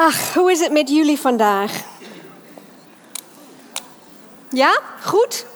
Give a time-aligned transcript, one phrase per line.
[0.00, 1.82] Ach, hoe is het met jullie vandaag?
[4.50, 5.46] Ja, goed?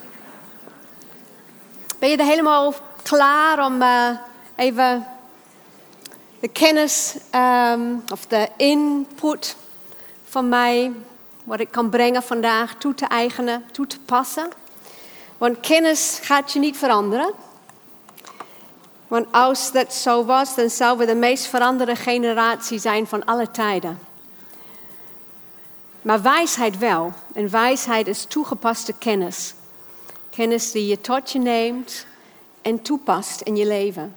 [1.99, 4.09] Ben je er helemaal klaar om uh,
[4.57, 5.07] even
[6.41, 9.57] de kennis um, of de input
[10.29, 10.93] van mij,
[11.45, 14.49] wat ik kan brengen vandaag, toe te eigenen, toe te passen?
[15.39, 17.33] Want kennis gaat je niet veranderen.
[19.09, 23.51] Want als dat zo was, dan zouden we de meest veranderde generatie zijn van alle
[23.51, 24.11] tijden.
[26.03, 27.13] Maar wijsheid wel.
[27.35, 29.55] En wijsheid is toegepaste kennis.
[30.31, 32.07] Kennis die je tot je neemt
[32.63, 34.17] en toepast in je leven.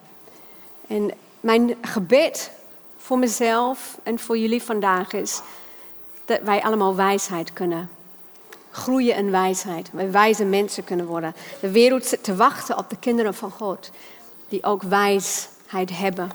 [0.88, 2.52] En mijn gebed
[2.98, 5.42] voor mezelf en voor jullie vandaag is
[6.26, 7.90] dat wij allemaal wijsheid kunnen
[8.76, 9.90] groeien in wijsheid.
[9.92, 11.36] Wij wijze mensen kunnen worden.
[11.60, 13.92] De wereld zit te wachten op de kinderen van God,
[14.50, 16.30] die ook wijsheid hebben.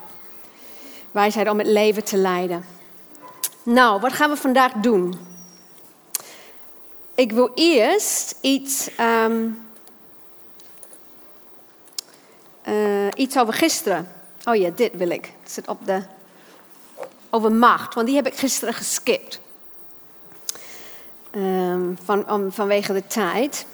[1.10, 2.64] Wijsheid om het leven te leiden.
[3.62, 5.29] Nou, wat gaan we vandaag doen?
[7.14, 9.68] Ik wil eerst iets, um,
[12.68, 14.08] uh, iets over gisteren.
[14.44, 15.32] Oh ja, dit wil ik.
[15.42, 16.02] Het zit op de.
[17.30, 19.40] Over macht, want die heb ik gisteren geskipt.
[21.36, 23.66] Um, van, om, vanwege de tijd.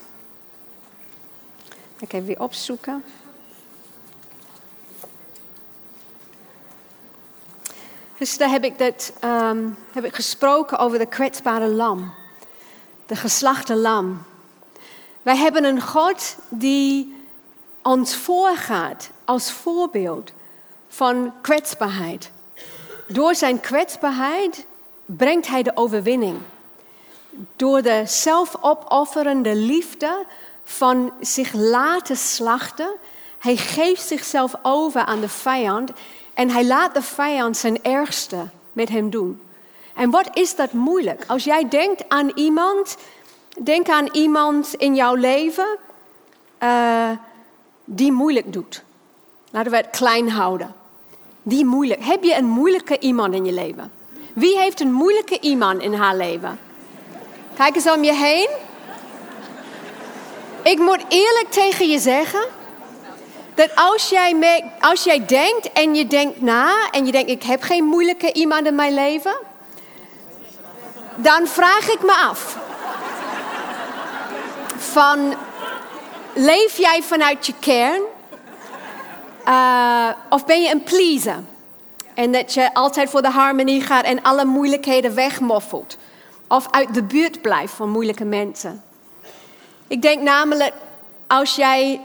[1.98, 3.04] Ik even weer opzoeken.
[8.16, 12.14] Gisteren heb ik, dat, um, heb ik gesproken over de kwetsbare lam
[13.06, 14.22] de geslachte lam.
[15.22, 17.24] Wij hebben een God die
[17.82, 20.32] ons voorgaat als voorbeeld
[20.88, 22.30] van kwetsbaarheid.
[23.08, 24.66] Door zijn kwetsbaarheid
[25.04, 26.38] brengt hij de overwinning.
[27.56, 30.24] Door de zelfopofferende liefde
[30.64, 32.90] van zich laten slachten,
[33.38, 35.90] hij geeft zichzelf over aan de vijand
[36.34, 39.40] en hij laat de vijand zijn ergste met hem doen.
[39.96, 41.24] En wat is dat moeilijk?
[41.26, 42.96] Als jij denkt aan iemand,
[43.62, 45.78] denk aan iemand in jouw leven
[46.62, 47.10] uh,
[47.84, 48.82] die moeilijk doet.
[49.50, 50.74] Laten we het klein houden.
[51.42, 52.04] Die moeilijk.
[52.04, 53.92] Heb je een moeilijke iemand in je leven?
[54.32, 56.58] Wie heeft een moeilijke iemand in haar leven?
[57.56, 58.48] Kijk eens om je heen.
[60.62, 62.44] Ik moet eerlijk tegen je zeggen
[63.54, 67.62] dat als jij, als jij denkt en je denkt na en je denkt ik heb
[67.62, 69.36] geen moeilijke iemand in mijn leven,
[71.16, 72.58] dan vraag ik me af.
[74.76, 75.34] Van,
[76.34, 78.02] leef jij vanuit je kern?
[79.48, 81.44] Uh, of ben je een pleaser?
[82.14, 85.96] En dat je altijd voor de harmonie gaat en alle moeilijkheden wegmoffelt.
[86.48, 88.82] Of uit de buurt blijft van moeilijke mensen.
[89.86, 90.72] Ik denk namelijk,
[91.26, 92.00] als jij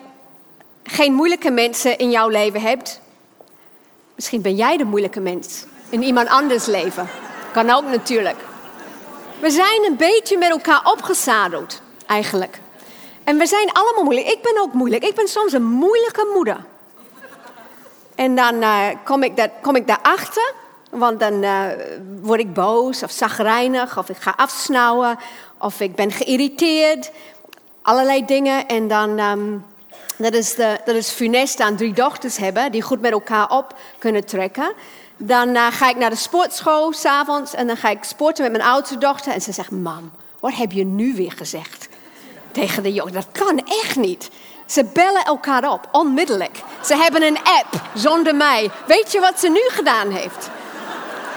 [0.84, 3.02] geen moeilijke mensen in jouw leven hebt,
[4.16, 7.10] misschien ben jij de moeilijke mens in iemand anders leven.
[7.54, 8.38] Kan ook natuurlijk.
[9.42, 12.60] We zijn een beetje met elkaar opgezadeld, eigenlijk.
[13.24, 14.28] En we zijn allemaal moeilijk.
[14.28, 15.04] Ik ben ook moeilijk.
[15.04, 16.58] Ik ben soms een moeilijke moeder.
[18.16, 20.54] En dan uh, kom, ik dat, kom ik daarachter,
[20.90, 21.66] want dan uh,
[22.22, 25.18] word ik boos of zagrijnig, of ik ga afsnauwen,
[25.58, 27.12] of ik ben geïrriteerd.
[27.82, 28.68] Allerlei dingen.
[28.68, 29.66] En dan, um,
[30.18, 33.76] dat, is de, dat is funest aan drie dochters hebben, die goed met elkaar op
[33.98, 34.74] kunnen trekken.
[35.24, 38.64] Dan uh, ga ik naar de sportschool s'avonds en dan ga ik sporten met mijn
[38.64, 39.34] oudste dochter.
[39.34, 41.90] En ze zegt, mam, wat heb je nu weer gezegd?
[42.52, 44.30] Tegen de jongen, dat kan echt niet.
[44.66, 46.62] Ze bellen elkaar op, onmiddellijk.
[46.84, 48.72] Ze hebben een app, zonder mij.
[48.88, 50.50] Weet je wat ze nu gedaan heeft?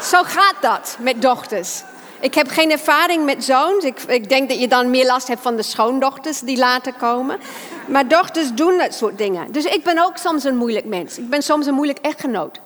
[0.02, 1.82] Zo gaat dat met dochters.
[2.20, 3.84] Ik heb geen ervaring met zoons.
[3.84, 7.38] Ik, ik, denk dat je dan meer last hebt van de schoondochters die later komen.
[7.86, 9.52] Maar dochters doen dat soort dingen.
[9.52, 11.18] Dus ik ben ook soms een moeilijk mens.
[11.18, 12.60] Ik ben soms een moeilijk echtgenoot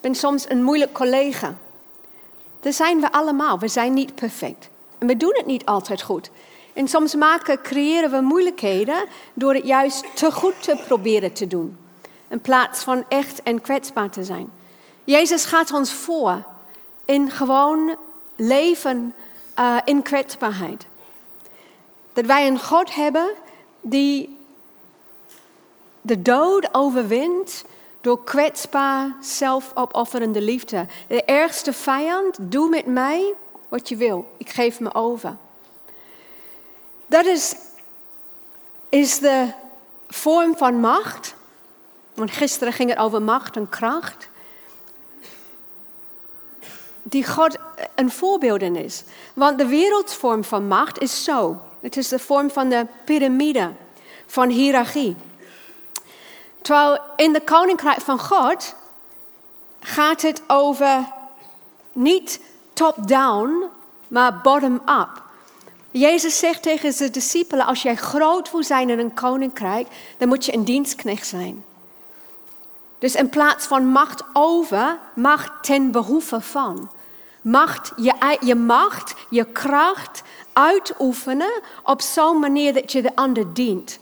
[0.00, 1.54] ben soms een moeilijk collega.
[2.60, 3.58] Dat zijn we allemaal.
[3.58, 4.68] We zijn niet perfect.
[4.98, 6.30] En we doen het niet altijd goed.
[6.72, 9.04] En soms maken, creëren we moeilijkheden
[9.34, 11.76] door het juist te goed te proberen te doen.
[12.28, 14.50] In plaats van echt en kwetsbaar te zijn.
[15.04, 16.44] Jezus gaat ons voor
[17.04, 17.96] in gewoon
[18.36, 19.14] leven
[19.58, 20.86] uh, in kwetsbaarheid.
[22.12, 23.30] Dat wij een God hebben
[23.80, 24.38] die
[26.00, 27.64] de dood overwint
[28.00, 30.86] door kwetsbaar, zelfopofferende liefde.
[31.08, 33.34] De ergste vijand, doe met mij
[33.68, 34.34] wat je wil.
[34.36, 35.36] Ik geef me over.
[37.06, 37.56] Dat is,
[38.88, 39.48] is de
[40.08, 41.34] vorm van macht.
[42.14, 44.28] Want gisteren ging het over macht en kracht.
[47.02, 47.56] Die God
[47.94, 49.04] een voorbeeld in is.
[49.34, 51.60] Want de wereldvorm van macht is zo.
[51.80, 53.70] Het is de vorm van de piramide,
[54.26, 55.16] van hiërarchie.
[56.62, 58.74] Terwijl in de koninkrijk van God
[59.80, 61.04] gaat het over
[61.92, 62.40] niet
[62.72, 63.64] top-down,
[64.08, 65.22] maar bottom-up.
[65.90, 69.88] Jezus zegt tegen zijn discipelen: Als jij groot wil zijn in een koninkrijk,
[70.18, 71.64] dan moet je een dienstknecht zijn.
[72.98, 76.90] Dus in plaats van macht over, macht ten behoeve van.
[77.42, 80.22] Macht, je, je macht, je kracht
[80.52, 83.98] uitoefenen op zo'n manier dat je de ander dient.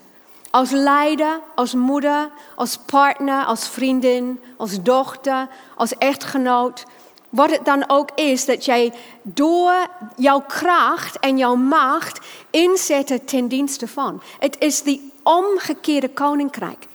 [0.57, 6.85] Als leider, als moeder, als partner, als vriendin, als dochter, als echtgenoot.
[7.29, 8.93] Wat het dan ook is, dat jij
[9.23, 9.87] door
[10.17, 12.21] jouw kracht en jouw macht
[12.51, 14.23] inzetten ten dienste van.
[14.39, 16.87] Het is die omgekeerde koninkrijk.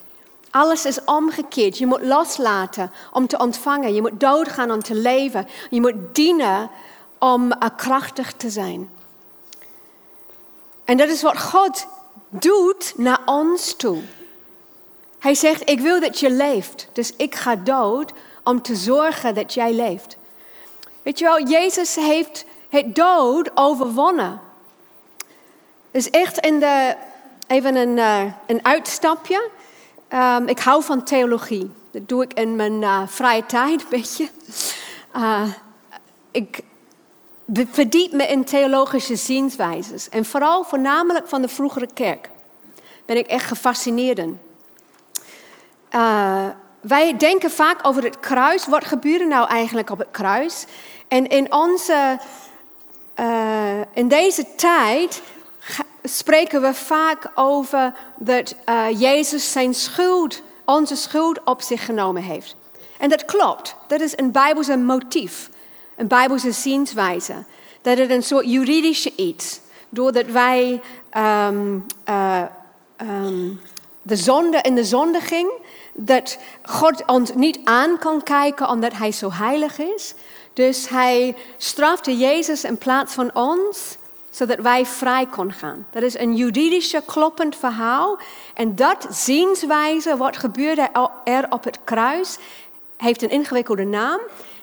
[0.51, 1.77] Alles is omgekeerd.
[1.77, 3.93] Je moet loslaten om te ontvangen.
[3.93, 5.47] Je moet doodgaan om te leven.
[5.69, 6.69] Je moet dienen
[7.19, 8.89] om krachtig te zijn.
[10.85, 11.87] En dat is wat God
[12.31, 14.01] doet naar ons toe.
[15.19, 16.87] Hij zegt, ik wil dat je leeft.
[16.93, 18.11] Dus ik ga dood
[18.43, 20.17] om te zorgen dat jij leeft.
[21.03, 24.41] Weet je wel, Jezus heeft het dood overwonnen.
[25.91, 26.95] Dus echt in de,
[27.47, 29.49] even een, uh, een uitstapje.
[30.13, 31.71] Um, ik hou van theologie.
[31.91, 34.29] Dat doe ik in mijn uh, vrije tijd een beetje.
[36.31, 36.63] Ik
[37.71, 40.09] verdiep me in theologische zienswijzes.
[40.09, 42.29] En vooral voornamelijk van de vroegere kerk.
[43.05, 44.39] Ben ik echt gefascineerd in.
[45.95, 46.45] Uh,
[46.81, 48.67] wij denken vaak over het kruis.
[48.67, 50.65] Wat gebeurde nou eigenlijk op het kruis?
[51.07, 52.19] En in, onze,
[53.19, 55.21] uh, in deze tijd
[56.03, 62.55] spreken we vaak over dat uh, Jezus zijn schuld, onze schuld op zich genomen heeft.
[62.97, 63.75] En dat klopt.
[63.87, 65.49] Dat is een Bijbelse motief,
[66.01, 67.33] een Bijbelse zienswijze.
[67.81, 69.59] Dat het een soort juridische iets.
[69.89, 70.81] Doordat wij
[71.47, 72.43] um, uh,
[74.01, 75.51] de zonde in de zonde ging,
[75.93, 80.13] dat God ons niet aan kan kijken omdat Hij zo heilig is.
[80.53, 83.97] Dus Hij strafte Jezus in plaats van ons
[84.29, 85.87] zodat wij vrij kon gaan.
[85.91, 88.19] Dat is een juridische kloppend verhaal.
[88.53, 90.89] En dat zienswijze, wat gebeurde
[91.23, 92.37] er op het kruis,
[92.97, 94.19] heeft een ingewikkelde naam.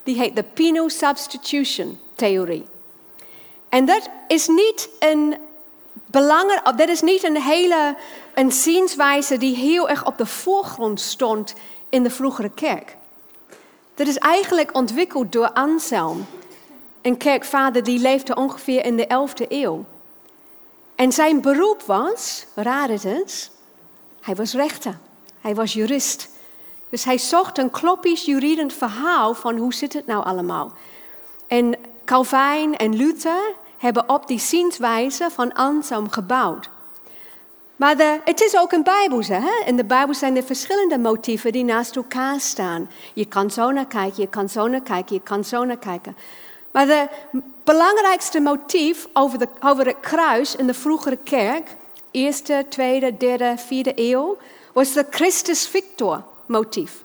[0.08, 2.64] Die heet de Pino Substitution Theorie.
[3.68, 5.36] En dat is niet een
[6.06, 7.96] belangrijk, dat is niet een hele
[8.34, 11.54] een zienswijze die heel erg op de voorgrond stond
[11.88, 12.96] in de vroegere kerk.
[13.94, 16.26] Dat is eigenlijk ontwikkeld door Anselm
[17.02, 19.84] een kerkvader die leefde ongeveer in de 11e eeuw.
[20.94, 23.50] En zijn beroep was, raar het is,
[24.20, 24.98] hij was rechter.
[25.40, 26.28] Hij was jurist.
[26.88, 30.72] Dus hij zocht een kloppisch juridend verhaal van hoe zit het nou allemaal.
[31.46, 31.74] En
[32.04, 36.70] Calvijn en Luther hebben op die zienswijze van Anselm gebouwd.
[37.76, 39.32] Maar de, het is ook een Bijbelse.
[39.32, 39.64] Hè?
[39.66, 42.90] In de Bijbel zijn er verschillende motieven die naast elkaar staan.
[43.14, 46.16] Je kan zo naar kijken, je kan zo naar kijken, je kan zo naar kijken.
[46.70, 47.08] Maar de
[47.64, 51.76] belangrijkste motief over, de, over het kruis in de vroegere kerk,
[52.10, 54.36] eerste, tweede, derde, vierde eeuw,
[54.72, 57.04] was de Christus Victor motief.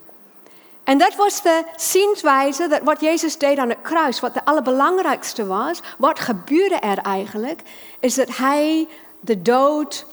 [0.84, 5.46] En dat was de zienswijze dat wat Jezus deed aan het kruis, wat de allerbelangrijkste
[5.46, 7.62] was, wat gebeurde er eigenlijk,
[8.00, 8.88] is dat hij
[9.20, 10.06] de dood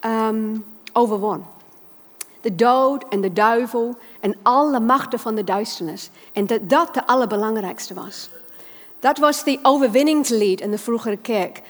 [0.00, 1.44] um, overwon.
[2.40, 6.10] De dood en de duivel en alle machten van de duisternis.
[6.32, 8.28] En dat dat de allerbelangrijkste was.
[9.00, 11.62] Dat was de overwinningslied in de vroegere kerk.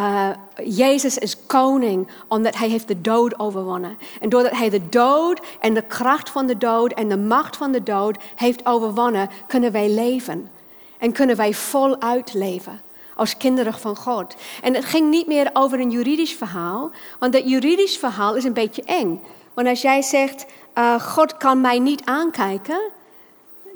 [0.00, 0.28] Uh,
[0.64, 3.98] Jezus is koning omdat hij heeft de dood overwonnen.
[4.20, 7.72] En doordat hij de dood en de kracht van de dood en de macht van
[7.72, 10.50] de dood heeft overwonnen, kunnen wij leven.
[10.98, 12.80] En kunnen wij voluit leven
[13.14, 14.34] als kinderen van God.
[14.62, 18.52] En het ging niet meer over een juridisch verhaal, want dat juridisch verhaal is een
[18.52, 19.22] beetje eng.
[19.54, 22.80] Want als jij zegt, uh, God kan mij niet aankijken,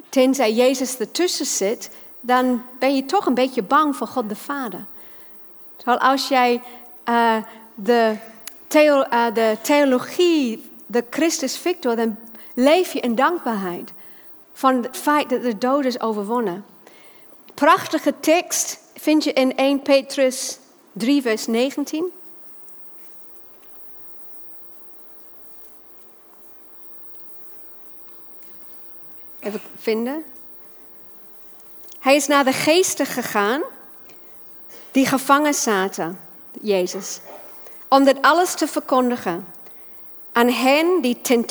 [0.09, 4.85] tenzij Jezus ertussen zit, dan ben je toch een beetje bang voor God de Vader.
[5.83, 6.63] Terwijl als jij
[7.09, 7.37] uh,
[7.75, 8.17] de,
[8.75, 12.19] uh, de theologie, de Christus Victor, dan
[12.55, 13.93] leef je in dankbaarheid
[14.53, 16.65] van het feit dat de dood is overwonnen.
[17.55, 20.59] Prachtige tekst vind je in 1 Petrus
[20.93, 22.13] 3, vers 19.
[29.41, 30.25] Even vinden.
[31.99, 33.63] Hij is naar de geesten gegaan
[34.93, 36.19] die gevangen zaten,
[36.61, 37.21] Jezus,
[37.89, 39.47] om dit alles te verkondigen.
[40.33, 41.45] Aan hen die ten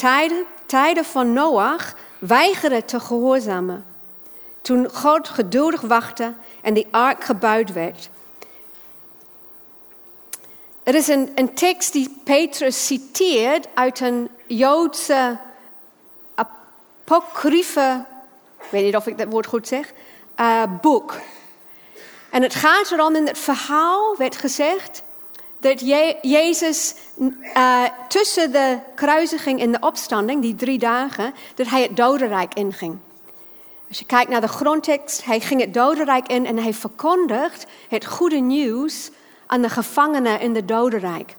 [0.65, 3.85] tijde, van Noach weigerden te gehoorzamen.
[4.61, 8.09] Toen God geduldig wachtte en die ark gebouwd werd.
[10.83, 15.37] Er is een, een tekst die Petrus citeert uit een Joodse
[16.35, 18.05] apocryfe,
[18.59, 19.93] ik weet niet of ik dat woord goed zeg,
[20.39, 21.15] uh, boek.
[22.31, 25.03] En het gaat erom, in het verhaal werd gezegd
[25.59, 25.79] dat
[26.21, 32.53] Jezus uh, tussen de kruisiging en de opstanding, die drie dagen, dat hij het dodenrijk
[32.53, 32.97] inging.
[33.87, 38.05] Als je kijkt naar de grondtekst, hij ging het dodenrijk in en hij verkondigt het
[38.05, 39.11] goede nieuws
[39.45, 41.35] aan de gevangenen in het dodenrijk.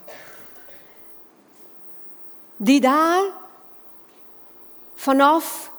[2.56, 3.22] Die daar
[4.94, 5.70] vanaf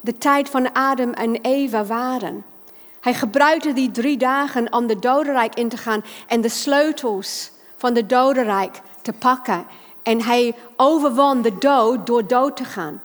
[0.00, 2.44] de tijd van Adam en Eva waren.
[3.04, 7.94] Hij gebruikte die drie dagen om de dodenrijk in te gaan en de sleutels van
[7.94, 9.66] de dodenrijk te pakken.
[10.02, 13.02] En hij overwon de dood door dood te gaan.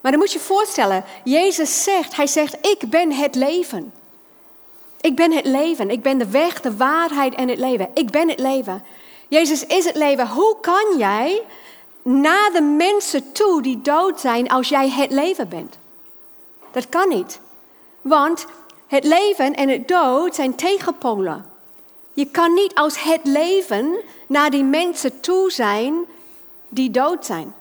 [0.00, 3.92] Maar dan moet je je voorstellen, Jezus zegt, hij zegt, ik ben het leven.
[5.00, 5.90] Ik ben het leven.
[5.90, 7.88] Ik ben de weg, de waarheid en het leven.
[7.94, 8.84] Ik ben het leven.
[9.28, 10.28] Jezus is het leven.
[10.28, 11.42] Hoe kan jij
[12.02, 15.78] naar de mensen toe die dood zijn als jij het leven bent?
[16.70, 17.40] Dat kan niet.
[18.00, 18.46] Want
[18.88, 21.44] het leven en het dood zijn tegenpolen.
[22.12, 25.94] Je kan niet als het leven naar die mensen toe zijn
[26.68, 27.54] die dood zijn.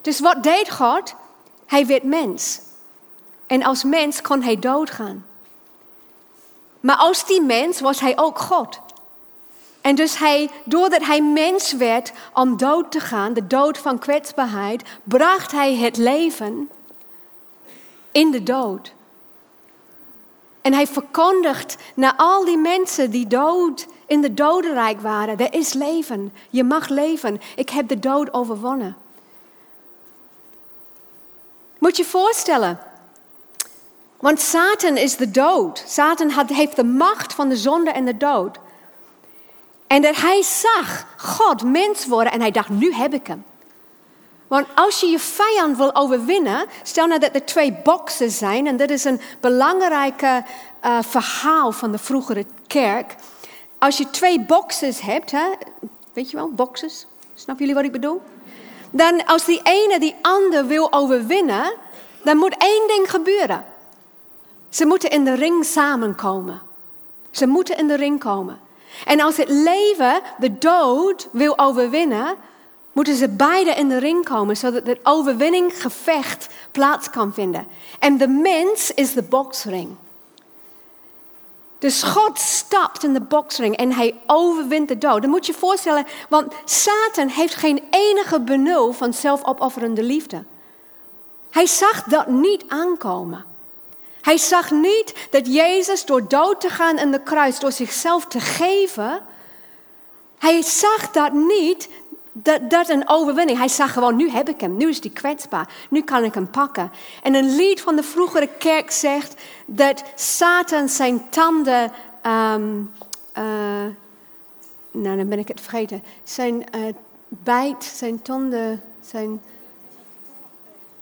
[0.00, 1.14] Dus wat deed God?
[1.66, 2.60] Hij werd mens.
[3.46, 5.26] En als mens kon hij doodgaan.
[6.80, 8.80] Maar als die mens was hij ook God.
[9.80, 14.82] En dus hij, doordat hij mens werd om dood te gaan, de dood van kwetsbaarheid,
[15.02, 16.70] bracht hij het leven
[18.12, 18.92] in de dood.
[20.64, 25.72] En hij verkondigt naar al die mensen die dood in de dodenrijk waren: er is
[25.72, 28.96] leven, je mag leven, ik heb de dood overwonnen.
[31.78, 32.78] Moet je voorstellen,
[34.20, 35.84] want Satan is de dood.
[35.86, 38.58] Satan had, heeft de macht van de zonde en de dood.
[39.86, 43.44] En dat hij zag God mens worden en hij dacht, nu heb ik hem.
[44.48, 48.76] Want als je je vijand wil overwinnen, stel nou dat er twee boksen zijn, en
[48.76, 50.44] dat is een belangrijke
[50.84, 53.14] uh, verhaal van de vroegere kerk.
[53.78, 55.46] Als je twee boxes hebt, hè,
[56.12, 58.22] weet je wel, boxes, snap jullie wat ik bedoel?
[58.90, 61.72] Dan als die ene die ander wil overwinnen,
[62.22, 63.64] dan moet één ding gebeuren.
[64.68, 66.62] Ze moeten in de ring samenkomen.
[67.30, 68.60] Ze moeten in de ring komen.
[69.04, 72.36] En als het leven de dood wil overwinnen,
[72.94, 77.66] moeten ze beide in de ring komen, zodat het overwinninggevecht plaats kan vinden.
[77.98, 79.96] En de mens is de boksring.
[81.78, 85.22] Dus God stapt in de boksring en hij overwint de dood.
[85.22, 90.44] Dan moet je je voorstellen, want Satan heeft geen enige benul van zelfopofferende liefde.
[91.50, 93.44] Hij zag dat niet aankomen.
[94.20, 98.40] Hij zag niet dat Jezus door dood te gaan in de kruis, door zichzelf te
[98.40, 99.22] geven,
[100.38, 101.88] hij zag dat niet
[102.36, 103.58] dat, dat een overwinning.
[103.58, 106.50] Hij zag gewoon, nu heb ik hem, nu is hij kwetsbaar, nu kan ik hem
[106.50, 106.90] pakken.
[107.22, 111.92] En een lied van de vroegere kerk zegt dat Satan zijn tanden,
[112.26, 112.92] um,
[113.38, 113.44] uh,
[114.90, 116.94] nou dan ben ik het vergeten, zijn uh,
[117.28, 119.42] bijt, zijn tanden, zijn...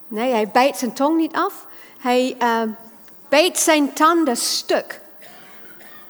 [0.09, 1.67] Nee, hij bijt zijn tong niet af.
[1.99, 2.63] Hij uh,
[3.29, 5.01] beet zijn tanden stuk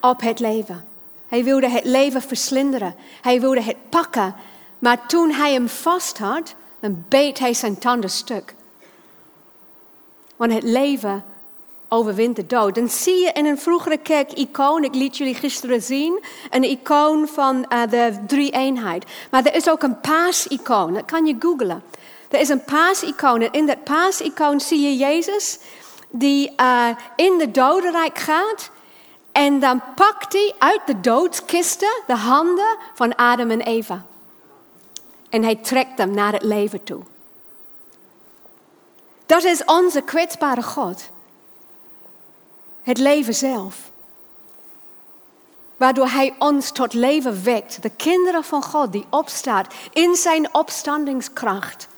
[0.00, 0.84] op het leven.
[1.28, 2.94] Hij wilde het leven verslinderen.
[3.20, 4.34] Hij wilde het pakken
[4.82, 8.54] maar toen hij hem vast had, dan beet hij zijn tanden stuk.
[10.36, 11.24] Want het leven
[11.88, 12.74] overwint de dood.
[12.74, 17.28] Dan zie je in een vroegere kerk icoon, ik liet jullie gisteren zien, een icoon
[17.28, 19.04] van uh, de drie-eenheid.
[19.30, 21.82] Maar er is ook een paasicoon, dat kan je googlen.
[22.28, 25.58] Er is een paasicoon en in dat paasicoon zie je Jezus
[26.10, 28.70] die uh, in de dodenrijk gaat.
[29.32, 34.04] En dan pakt hij uit de doodskisten de handen van Adam en Eva
[35.32, 37.02] en hij trekt hem naar het leven toe.
[39.26, 41.10] Dat is onze kwetsbare God.
[42.82, 43.90] Het leven zelf.
[45.76, 47.82] Waardoor hij ons tot leven wekt.
[47.82, 51.88] De kinderen van God die opstaat in zijn opstandingskracht.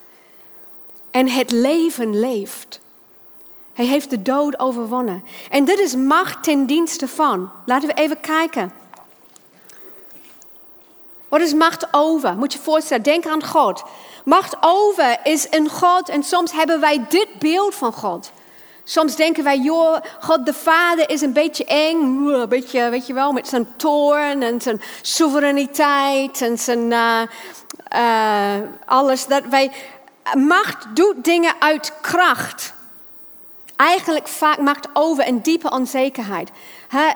[1.10, 2.80] En het leven leeft.
[3.72, 5.24] Hij heeft de dood overwonnen.
[5.50, 7.50] En dit is macht ten dienste van.
[7.64, 8.72] Laten we even kijken
[11.38, 12.36] wat is macht over?
[12.36, 13.82] Moet je voorstellen, denk aan God.
[14.24, 18.30] Macht over is een God en soms hebben wij dit beeld van God.
[18.84, 23.12] Soms denken wij, joh, God de Vader is een beetje eng, een beetje, weet je
[23.12, 27.20] wel, met zijn toorn en zijn soevereiniteit en zijn uh,
[27.94, 29.26] uh, alles.
[29.26, 29.72] Dat wij,
[30.34, 32.74] macht doet dingen uit kracht.
[33.76, 36.50] Eigenlijk vaak macht over een diepe onzekerheid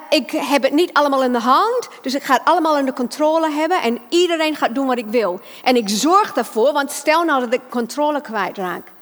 [0.08, 2.92] ik heb het niet allemaal in de hand, dus ik ga het allemaal in de
[2.92, 5.40] controle hebben en iedereen gaat doen wat ik wil.
[5.62, 8.92] En ik zorg ervoor, want stel nou dat ik controle kwijtraak.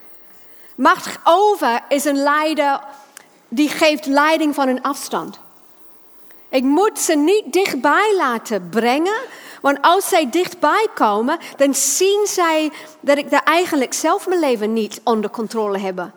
[0.74, 2.80] Macht over is een leider
[3.48, 5.40] die geeft leiding van een afstand.
[6.48, 9.20] Ik moet ze niet dichtbij laten brengen,
[9.60, 14.72] want als zij dichtbij komen, dan zien zij dat ik daar eigenlijk zelf mijn leven
[14.72, 16.10] niet onder controle heb.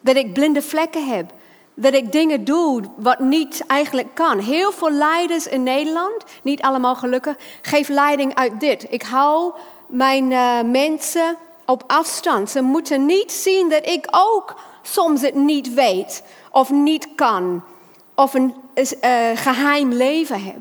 [0.00, 1.32] Dat ik blinde vlekken heb.
[1.80, 4.38] Dat ik dingen doe wat niet eigenlijk kan.
[4.38, 8.86] Heel veel leiders in Nederland, niet allemaal gelukkig, geven leiding uit dit.
[8.88, 9.52] Ik hou
[9.86, 12.50] mijn uh, mensen op afstand.
[12.50, 17.62] Ze moeten niet zien dat ik ook soms het niet weet of niet kan
[18.14, 18.86] of een uh,
[19.34, 20.58] geheim leven heb.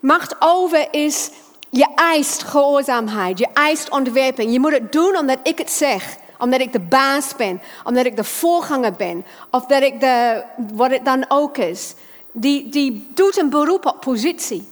[0.00, 1.30] Macht over is,
[1.70, 4.52] je eist gehoorzaamheid, je eist onderwerping.
[4.52, 6.16] Je moet het doen omdat ik het zeg.
[6.42, 9.24] Omdat ik de baas ben, omdat ik de voorganger ben.
[9.50, 11.94] Of dat ik de, wat het dan ook is.
[12.32, 14.68] Die, die doet een beroep op positie.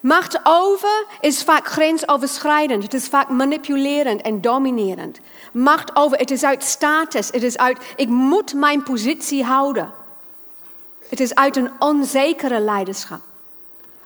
[0.00, 2.82] Macht over is vaak grensoverschrijdend.
[2.82, 5.20] Het is vaak manipulerend en dominerend.
[5.52, 7.28] Macht over, het is uit status.
[7.30, 9.92] Het is uit, ik moet mijn positie houden.
[11.08, 13.20] Het is uit een onzekere leiderschap.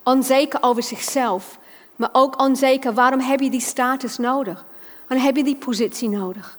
[0.03, 1.59] Onzeker over zichzelf,
[1.97, 4.65] maar ook onzeker waarom heb je die status nodig?
[5.11, 6.59] Waarom heb je die positie nodig?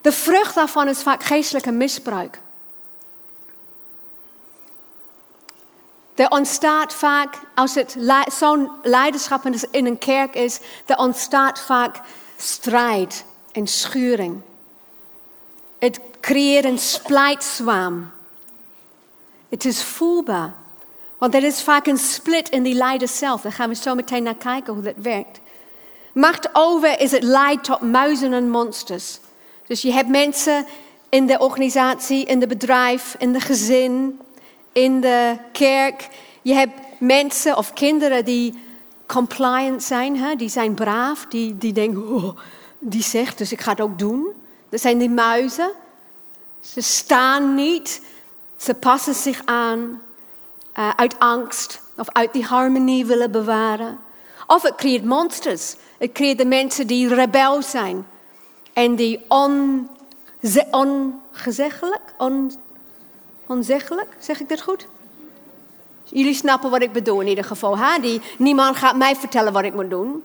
[0.00, 2.40] De vrucht daarvan is vaak geestelijke misbruik.
[6.14, 7.96] Er ontstaat vaak, als het
[8.26, 12.00] zo'n leiderschap in een kerk is, er ontstaat vaak
[12.36, 14.40] strijd en schuring.
[15.78, 18.10] Het creëert een splijtzwam.
[19.48, 20.54] Het is voelbaar.
[21.24, 23.40] Want er is vaak een split in die leiders zelf.
[23.40, 25.40] Daar gaan we zo meteen naar kijken hoe dat werkt.
[26.12, 29.18] Macht over is het leidt tot muizen en monsters.
[29.66, 30.66] Dus je hebt mensen
[31.08, 34.20] in de organisatie, in de bedrijf, in de gezin,
[34.72, 36.08] in de kerk.
[36.42, 38.58] Je hebt mensen of kinderen die
[39.06, 40.34] compliant zijn, hè?
[40.34, 42.38] die zijn braaf, die, die denken, oh,
[42.78, 44.26] die zegt, dus ik ga het ook doen.
[44.68, 45.70] Dat zijn die muizen.
[46.60, 48.00] Ze staan niet
[48.56, 50.00] ze passen zich aan
[50.78, 53.98] uh, uit angst of uit die harmonie willen bewaren.
[54.46, 55.76] Of het creëert monsters.
[55.98, 58.06] Het creëert de mensen die rebel zijn.
[58.72, 59.88] En die on,
[60.70, 62.52] ongezeggelijk, on,
[63.46, 64.86] onzeggelijk, zeg ik dat goed?
[66.04, 67.78] Jullie snappen wat ik bedoel in ieder geval.
[67.78, 68.00] Hè?
[68.00, 70.24] Die, niemand gaat mij vertellen wat ik moet doen.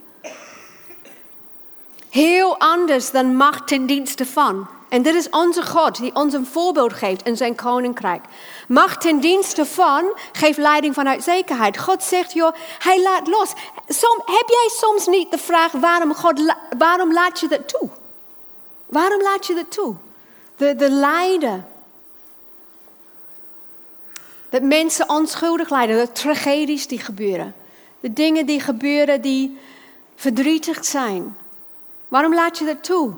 [2.10, 4.68] Heel anders dan macht ten dienste van.
[4.90, 8.24] En dit is onze God die ons een voorbeeld geeft in zijn koninkrijk.
[8.70, 11.78] Macht ten dienste van geeft leiding vanuit zekerheid.
[11.78, 13.54] God zegt, joh, hij laat los.
[13.88, 17.90] Som, heb jij soms niet de vraag, waarom, God, waarom laat je dat toe?
[18.86, 19.96] Waarom laat je dat toe?
[20.56, 21.68] De, de lijden.
[24.50, 27.56] Dat mensen onschuldig lijden, de tragedies die gebeuren.
[28.00, 29.58] De dingen die gebeuren die
[30.16, 31.38] verdrietig zijn.
[32.08, 33.14] Waarom laat je dat toe?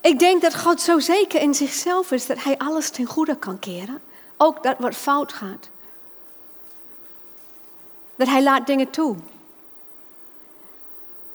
[0.00, 3.58] Ik denk dat God zo zeker in zichzelf is dat Hij alles ten goede kan
[3.58, 4.02] keren.
[4.36, 5.68] Ook dat wat fout gaat.
[8.16, 9.16] Dat Hij laat dingen toe.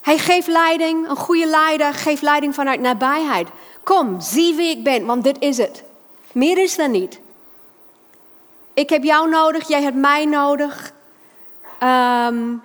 [0.01, 3.49] Hij geeft leiding, een goede leider geeft leiding vanuit nabijheid.
[3.83, 5.83] Kom, zie wie ik ben, want dit is het.
[6.31, 7.19] Meer is er niet.
[8.73, 10.93] Ik heb jou nodig, jij hebt mij nodig.
[11.83, 12.61] Um,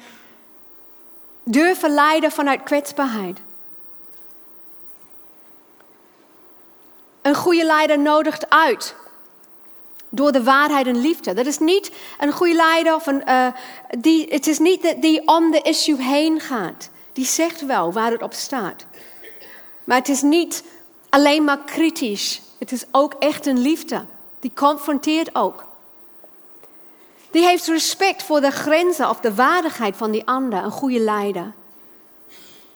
[1.44, 3.40] durven leiden vanuit kwetsbaarheid.
[7.30, 8.94] Een goede leider nodigt uit.
[10.08, 11.34] Door de waarheid en liefde.
[11.34, 13.46] Dat is niet een goede leider of een, uh,
[13.98, 16.90] die, het is niet die om de issue heen gaat.
[17.12, 18.86] Die zegt wel waar het op staat.
[19.84, 20.64] Maar het is niet
[21.08, 22.42] alleen maar kritisch.
[22.58, 24.04] Het is ook echt een liefde.
[24.40, 25.64] Die confronteert ook.
[27.30, 31.52] Die heeft respect voor de grenzen of de waardigheid van die ander, een goede leider.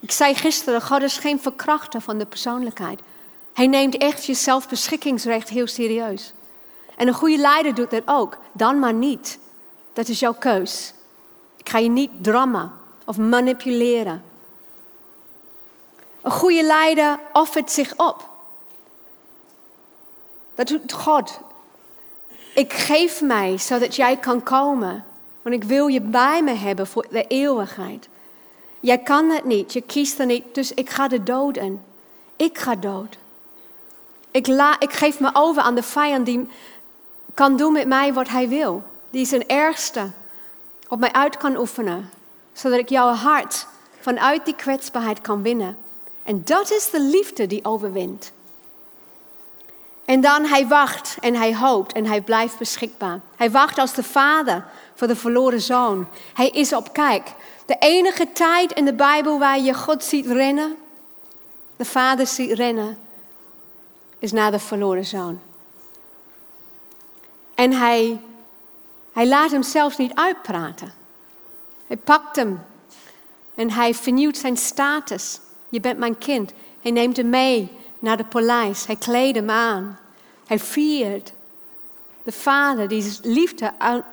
[0.00, 3.00] Ik zei gisteren, God is geen verkrachter van de persoonlijkheid.
[3.54, 6.32] Hij neemt echt je zelfbeschikkingsrecht heel serieus.
[6.96, 8.38] En een goede leider doet dat ook.
[8.52, 9.38] Dan maar niet.
[9.92, 10.94] Dat is jouw keus.
[11.56, 12.72] Ik ga je niet drammen
[13.06, 14.22] of manipuleren.
[16.22, 18.28] Een goede leider offert zich op.
[20.54, 21.40] Dat doet God.
[22.54, 25.04] Ik geef mij zodat jij kan komen.
[25.42, 28.08] Want ik wil je bij me hebben voor de eeuwigheid.
[28.80, 31.82] Jij kan het niet, je kiest er niet, dus ik ga de dood in.
[32.36, 33.18] Ik ga dood.
[34.34, 36.48] Ik, la, ik geef me over aan de vijand die
[37.34, 38.82] kan doen met mij wat hij wil.
[39.10, 40.10] Die zijn ergste
[40.88, 42.10] op mij uit kan oefenen.
[42.52, 43.66] Zodat ik jouw hart
[44.00, 45.76] vanuit die kwetsbaarheid kan winnen.
[46.22, 48.32] En dat is de liefde die overwint.
[50.04, 53.20] En dan hij wacht en hij hoopt en hij blijft beschikbaar.
[53.36, 56.08] Hij wacht als de vader voor de verloren zoon.
[56.32, 57.32] Hij is op kijk.
[57.66, 60.76] De enige tijd in de Bijbel waar je God ziet rennen,
[61.76, 62.98] de vader ziet rennen,
[64.24, 65.40] is naar de verloren zoon.
[67.54, 68.20] En hij,
[69.12, 70.92] hij laat hem zelfs niet uitpraten.
[71.86, 72.60] Hij pakt hem
[73.54, 75.40] en hij vernieuwt zijn status.
[75.68, 76.52] Je bent mijn kind.
[76.80, 78.86] Hij neemt hem mee naar de paleis.
[78.86, 79.98] Hij kleedt hem aan.
[80.46, 81.32] Hij viert
[82.22, 83.72] de vader die liefde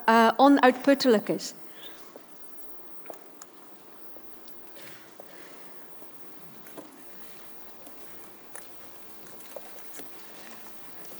[0.09, 1.53] uh, onuitputtelijk is.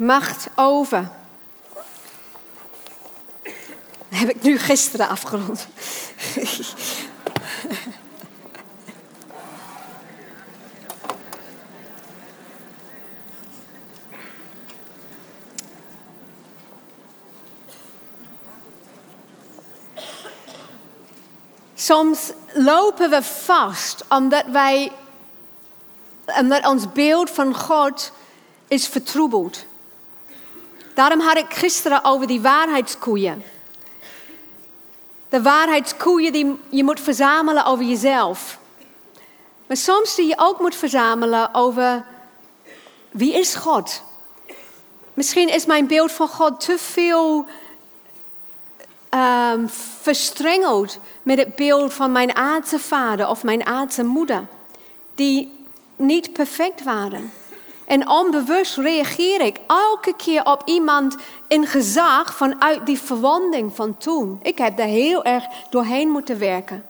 [0.02, 1.10] Macht over.
[4.10, 5.68] Heb ik nu gisteren afgerond.
[21.76, 24.92] Soms lopen we vast omdat wij,
[26.26, 28.12] omdat ons beeld van God
[28.68, 29.70] is vertroebeld.
[30.94, 33.44] Daarom had ik gisteren over die waarheidskoeien.
[35.30, 38.60] De waarheidskoeien die je moet verzamelen over jezelf.
[39.68, 42.06] Maar soms die je ook moet verzamelen over
[43.12, 44.04] wie is God?
[45.14, 47.46] Misschien is mijn beeld van God te veel
[49.10, 49.70] um,
[50.02, 54.48] verstrengeld met het beeld van mijn aardse vader of mijn aardse moeder,
[55.16, 57.32] die niet perfect waren.
[57.86, 61.16] En onbewust reageer ik elke keer op iemand
[61.48, 64.40] in gezag vanuit die verwonding van toen.
[64.42, 66.86] Ik heb daar heel erg doorheen moeten werken.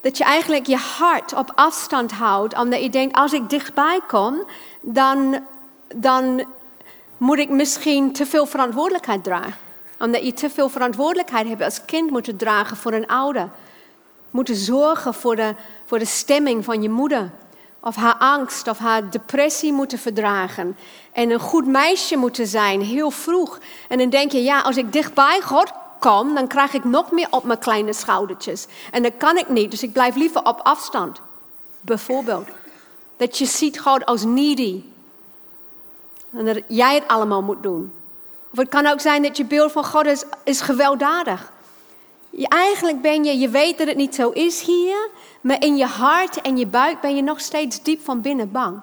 [0.00, 4.44] Dat je eigenlijk je hart op afstand houdt, omdat je denkt, als ik dichtbij kom,
[4.80, 5.46] dan,
[5.94, 6.44] dan
[7.16, 9.62] moet ik misschien te veel verantwoordelijkheid dragen
[10.04, 13.50] omdat je te veel verantwoordelijkheid hebt als kind moeten dragen voor een ouder.
[14.30, 17.30] Moeten zorgen voor de, voor de stemming van je moeder.
[17.84, 20.76] Of haar angst of haar depressie moeten verdragen.
[21.12, 23.58] En een goed meisje moeten zijn, heel vroeg.
[23.88, 27.26] En dan denk je, ja, als ik dichtbij God kom, dan krijg ik nog meer
[27.30, 28.66] op mijn kleine schoudertjes.
[28.90, 31.20] En dat kan ik niet, dus ik blijf liever op afstand.
[31.80, 32.48] Bijvoorbeeld.
[33.16, 34.82] Dat je ziet God als needy.
[36.36, 37.92] En dat jij het allemaal moet doen.
[38.52, 41.52] Of het kan ook zijn dat je beeld van God is, is gewelddadig.
[42.30, 45.08] Je, eigenlijk ben je, je weet dat het niet zo is hier,
[45.44, 48.80] maar in je hart en je buik ben je nog steeds diep van binnen bang.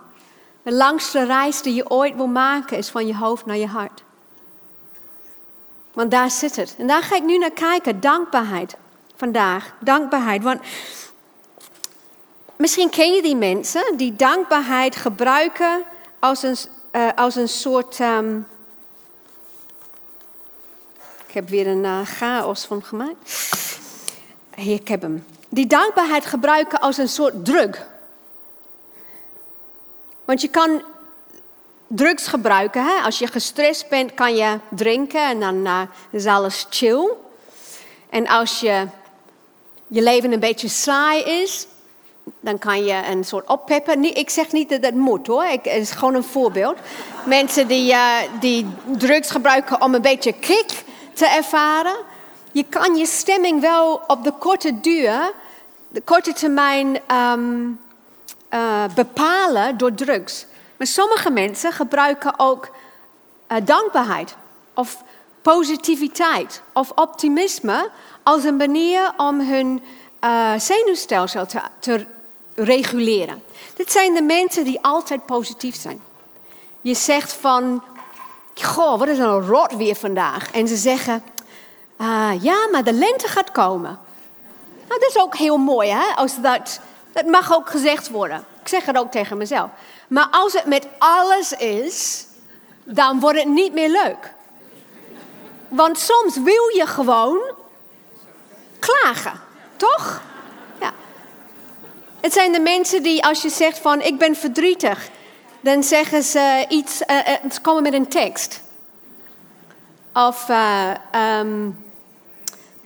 [0.63, 4.03] De langste reis die je ooit wil maken is van je hoofd naar je hart.
[5.93, 6.75] Want daar zit het.
[6.77, 7.99] En daar ga ik nu naar kijken.
[7.99, 8.75] Dankbaarheid.
[9.15, 9.73] Vandaag.
[9.79, 10.43] Dankbaarheid.
[10.43, 10.61] Want
[12.55, 15.83] misschien ken je die mensen die dankbaarheid gebruiken
[16.19, 16.57] als een,
[16.91, 18.39] uh, als een soort ehm,
[21.27, 23.49] ik heb weer een uh, chaos van gemaakt.
[24.55, 25.25] Hier, ik heb hem.
[25.53, 27.87] Die dankbaarheid gebruiken als een soort drug.
[30.25, 30.83] Want je kan
[31.87, 32.85] drugs gebruiken.
[32.85, 33.03] Hè?
[33.03, 37.09] Als je gestrest bent, kan je drinken en dan uh, is alles chill.
[38.09, 38.87] En als je,
[39.87, 41.67] je leven een beetje saai is,
[42.39, 44.15] dan kan je een soort oppeppen.
[44.15, 46.77] ik zeg niet dat dat moet hoor, ik, het is gewoon een voorbeeld.
[47.25, 50.71] Mensen die, uh, die drugs gebruiken om een beetje kick
[51.13, 51.95] te ervaren.
[52.51, 55.33] Je kan je stemming wel op de korte duur,
[55.87, 57.79] de korte termijn um,
[58.53, 60.45] uh, bepalen door drugs.
[60.77, 62.69] Maar sommige mensen gebruiken ook
[63.51, 64.35] uh, dankbaarheid
[64.73, 65.03] of
[65.41, 67.89] positiviteit of optimisme
[68.23, 69.83] als een manier om hun
[70.23, 72.05] uh, zenuwstelsel te, te
[72.55, 73.43] reguleren.
[73.75, 76.01] Dit zijn de mensen die altijd positief zijn.
[76.81, 77.83] Je zegt van,
[78.61, 80.51] Goh, wat is een rot weer vandaag.
[80.51, 81.23] En ze zeggen,
[82.01, 83.99] uh, ja, maar de lente gaat komen.
[84.87, 86.15] Nou, dat is ook heel mooi, hè?
[86.15, 86.79] Als dat,
[87.11, 88.45] dat mag ook gezegd worden.
[88.61, 89.69] Ik zeg het ook tegen mezelf.
[90.07, 92.25] Maar als het met alles is,
[92.83, 94.33] dan wordt het niet meer leuk.
[95.67, 97.39] Want soms wil je gewoon
[98.79, 99.39] klagen,
[99.75, 100.21] toch?
[100.79, 100.91] Ja.
[102.21, 105.09] Het zijn de mensen die als je zegt van ik ben verdrietig,
[105.59, 107.17] dan zeggen ze iets, uh,
[107.51, 108.61] ze komen met een tekst.
[110.13, 110.91] Of uh,
[111.39, 111.90] um,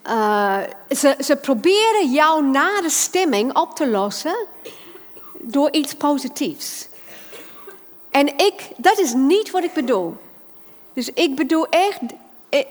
[0.08, 0.58] uh,
[0.90, 4.36] ze, ze proberen jouw nare stemming op te lossen
[5.40, 6.88] door iets positiefs.
[8.10, 10.18] En ik, dat is niet wat ik bedoel.
[10.94, 12.00] Dus ik bedoel echt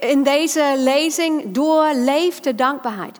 [0.00, 3.18] in deze lezing doorleef de dankbaarheid.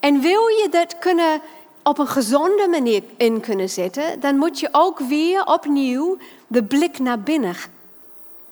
[0.00, 1.40] En wil je dat kunnen
[1.82, 6.16] op een gezonde manier in kunnen zetten, dan moet je ook weer opnieuw
[6.46, 7.54] de blik naar binnen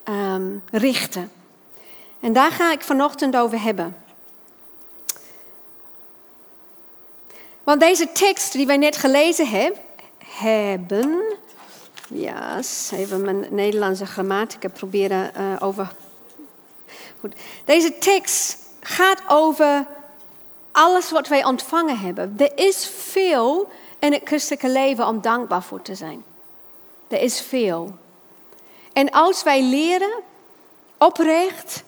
[0.04, 1.30] um, richten.
[2.20, 3.96] En daar ga ik vanochtend over hebben.
[7.66, 9.76] Want deze tekst die wij net gelezen heb,
[10.24, 11.22] hebben,
[12.08, 12.60] Ja,
[12.92, 15.92] even mijn Nederlandse grammatica proberen uh, over.
[17.20, 17.34] Goed.
[17.64, 19.86] Deze tekst gaat over
[20.72, 22.34] alles wat wij ontvangen hebben.
[22.36, 26.24] Er is veel in het christelijke leven om dankbaar voor te zijn.
[27.08, 27.94] Er is veel.
[28.92, 30.22] En als wij leren
[30.98, 31.84] oprecht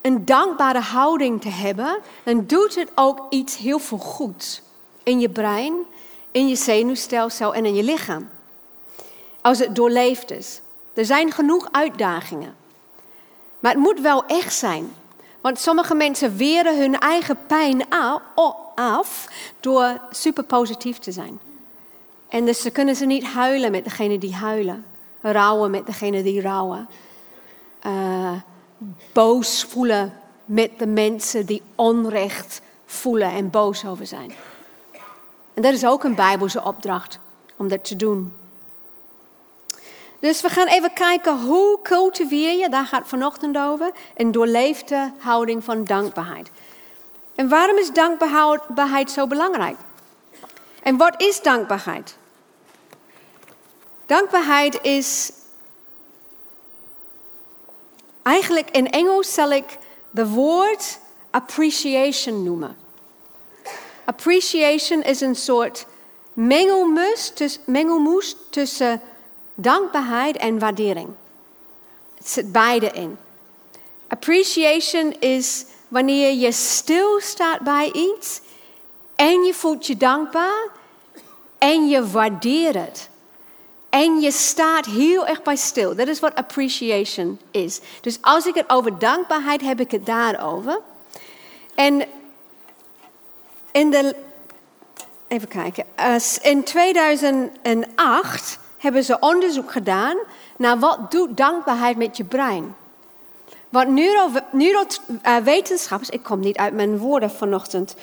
[0.00, 4.62] een dankbare houding te hebben, dan doet het ook iets heel veel goeds
[5.02, 5.74] in je brein,
[6.30, 8.28] in je zenuwstelsel en in je lichaam.
[9.40, 10.60] Als het doorleefd is.
[10.94, 12.54] Er zijn genoeg uitdagingen.
[13.60, 14.92] Maar het moet wel echt zijn.
[15.40, 17.88] Want sommige mensen weren hun eigen pijn
[18.74, 19.28] af
[19.60, 21.40] door super positief te zijn.
[22.28, 24.84] En dus ze kunnen ze niet huilen met degene die huilen.
[25.20, 26.88] Rouwen met degene die rouwen.
[27.86, 28.32] Uh,
[29.12, 30.12] boos voelen
[30.44, 34.32] met de mensen die onrecht voelen en boos over zijn.
[35.60, 37.18] En dat is ook een Bijbelse opdracht
[37.56, 38.34] om dat te doen.
[40.18, 45.64] Dus we gaan even kijken hoe cultiveer je, daar gaat vanochtend over, een doorleefde houding
[45.64, 46.50] van dankbaarheid.
[47.34, 49.76] En waarom is dankbaarheid zo belangrijk?
[50.82, 52.16] En wat is dankbaarheid?
[54.06, 55.32] Dankbaarheid is
[58.22, 59.78] eigenlijk in Engels zal ik
[60.10, 60.98] de woord
[61.30, 62.76] appreciation noemen.
[64.04, 65.86] Appreciation is een soort
[67.66, 69.00] mengelmoes, tussen
[69.54, 71.08] dankbaarheid en waardering.
[72.14, 73.18] Het zit beide in.
[74.08, 78.40] Appreciation is wanneer je stilstaat bij iets
[79.16, 80.68] en je voelt je dankbaar
[81.58, 83.08] en je waardeert het.
[83.88, 85.96] En je staat heel erg bij stil.
[85.96, 87.80] Dat is wat appreciation is.
[88.00, 90.80] Dus als ik het over dankbaarheid heb, ik het daarover.
[91.74, 92.02] En
[93.72, 94.14] in de.
[95.28, 95.84] Even kijken.
[96.42, 100.16] In 2008 hebben ze onderzoek gedaan
[100.56, 102.74] naar wat doet dankbaarheid met je brein.
[103.68, 103.88] Want
[104.52, 107.96] neurowetenschappers, ik kom niet uit mijn woorden vanochtend,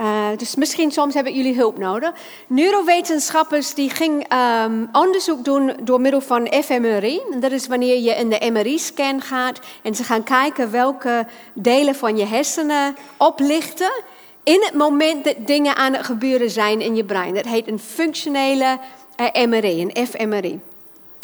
[0.00, 2.12] uh, dus misschien soms hebben jullie hulp nodig.
[2.46, 7.20] Neurowetenschappers die gingen um, onderzoek doen door middel van fMRI.
[7.40, 12.16] Dat is wanneer je in de MRI-scan gaat en ze gaan kijken welke delen van
[12.16, 13.92] je hersenen oplichten
[14.46, 17.34] in het moment dat dingen aan het gebeuren zijn in je brein.
[17.34, 18.78] Dat heet een functionele
[19.34, 20.60] uh, MRI, een fMRI.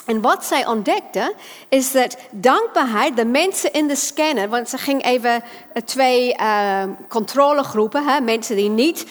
[0.06, 1.34] En wat zij ontdekte
[1.68, 6.82] is dat dankbaarheid, de mensen in de scanner, want ze ging even eh, twee uh,
[7.08, 9.06] controlegroepen, mensen die niet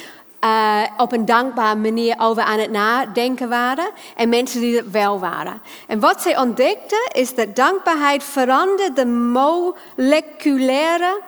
[0.97, 5.62] op een dankbare manier over aan het nadenken waren en mensen die het wel waren.
[5.88, 11.21] En wat zij ontdekte is dat dankbaarheid veranderde de moleculaire,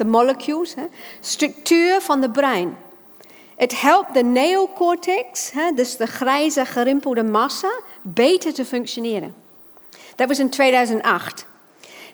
[0.00, 0.84] de molecules, hè,
[1.20, 2.76] structuur van de brein.
[3.56, 7.70] Het helpt de neocortex, dus de grijze gerimpelde massa,
[8.02, 9.34] beter te functioneren.
[10.16, 11.46] Dat was in 2008.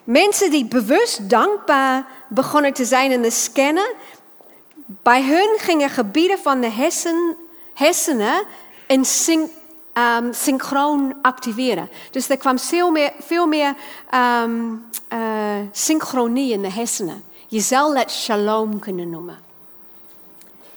[0.03, 3.93] Mensen die bewust dankbaar begonnen te zijn in de scannen,
[4.85, 6.71] bij hun gingen gebieden van de
[7.73, 8.43] hersenen
[8.87, 9.51] in syn,
[9.93, 11.89] um, synchroon activeren.
[12.11, 13.75] Dus er kwam veel meer, veel meer
[14.43, 15.19] um, uh,
[15.71, 17.23] synchronie in de hersenen.
[17.47, 19.39] Je zou het shalom kunnen noemen.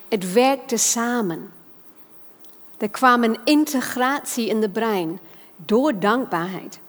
[0.08, 1.52] Het werkte samen.
[2.78, 5.20] Er kwam een integratie in de brein
[5.56, 6.80] door dankbaarheid.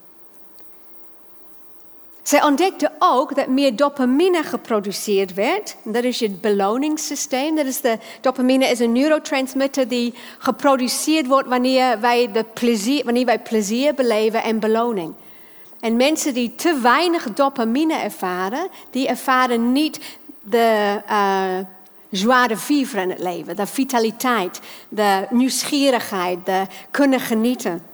[2.21, 5.75] Zij ontdekte ook dat meer dopamine geproduceerd werd.
[5.83, 7.55] Dat is het beloningssysteem.
[7.55, 13.25] Dat is de, dopamine is een neurotransmitter die geproduceerd wordt wanneer wij, de plezier, wanneer
[13.25, 15.13] wij plezier beleven en beloning.
[15.81, 19.99] En mensen die te weinig dopamine ervaren, die ervaren niet
[20.41, 21.57] de, uh,
[22.09, 23.55] joie de vivre in het leven.
[23.55, 27.85] De vitaliteit, de nieuwsgierigheid, de kunnen genieten.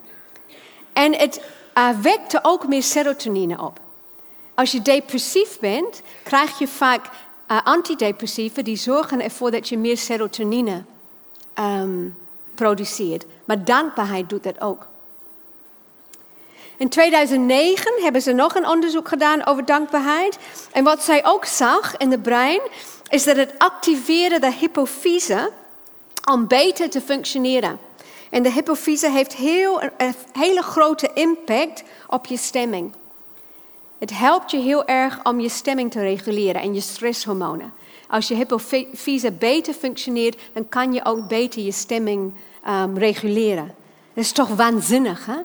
[0.93, 1.41] En het
[1.77, 3.79] uh, wekte ook meer serotonine op.
[4.55, 7.09] Als je depressief bent, krijg je vaak
[7.51, 10.83] uh, antidepressieven die zorgen ervoor dat je meer serotonine
[11.59, 12.15] um,
[12.55, 13.25] produceert.
[13.45, 14.87] Maar dankbaarheid doet dat ook.
[16.77, 20.37] In 2009 hebben ze nog een onderzoek gedaan over dankbaarheid.
[20.71, 22.61] En wat zij ook zag in de brein,
[23.09, 25.51] is dat het activeren de hypofyse
[26.31, 27.79] om beter te functioneren.
[28.29, 32.93] En de hypofyse heeft heel, een hele grote impact op je stemming.
[33.99, 37.73] Het helpt je heel erg om je stemming te reguleren en je stresshormonen.
[38.07, 42.33] Als je hypofyse beter functioneert, dan kan je ook beter je stemming
[42.67, 43.75] um, reguleren.
[44.13, 45.35] Dat is toch waanzinnig, hè?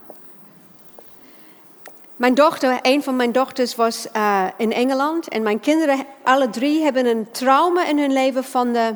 [2.22, 6.82] Mijn dochter, een van mijn dochters was uh, in Engeland en mijn kinderen, alle drie,
[6.82, 8.94] hebben een trauma in hun leven van de,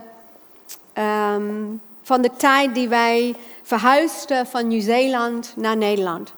[1.34, 6.32] um, van de tijd die wij verhuisden van Nieuw-Zeeland naar Nederland.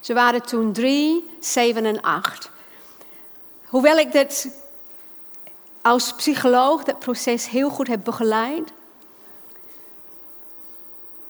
[0.00, 2.50] Ze waren toen drie, zeven en acht.
[3.66, 4.48] Hoewel ik dit
[5.82, 8.72] als psycholoog dat proces heel goed heb begeleid,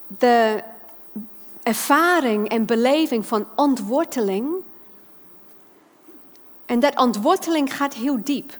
[0.07, 0.62] de
[1.62, 4.70] ervaring en beleving van ontworteling.
[6.73, 8.59] En dat ontworteling gaat heel diep.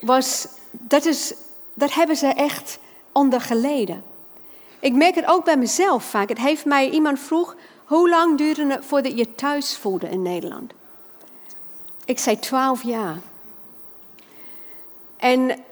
[0.00, 1.34] Was, dat, is,
[1.74, 2.78] dat hebben ze echt
[3.12, 4.02] onder geleden.
[4.80, 6.28] Ik merk het ook bij mezelf vaak.
[6.28, 10.72] Het heeft mij iemand vroeg, hoe lang duurde het voordat je thuis voelde in Nederland?
[12.04, 13.18] Ik zei twaalf jaar.
[15.16, 15.64] En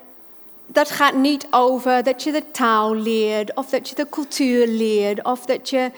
[0.66, 5.24] dat gaat niet over dat je de taal leert, of dat je de cultuur leert,
[5.24, 5.90] of dat je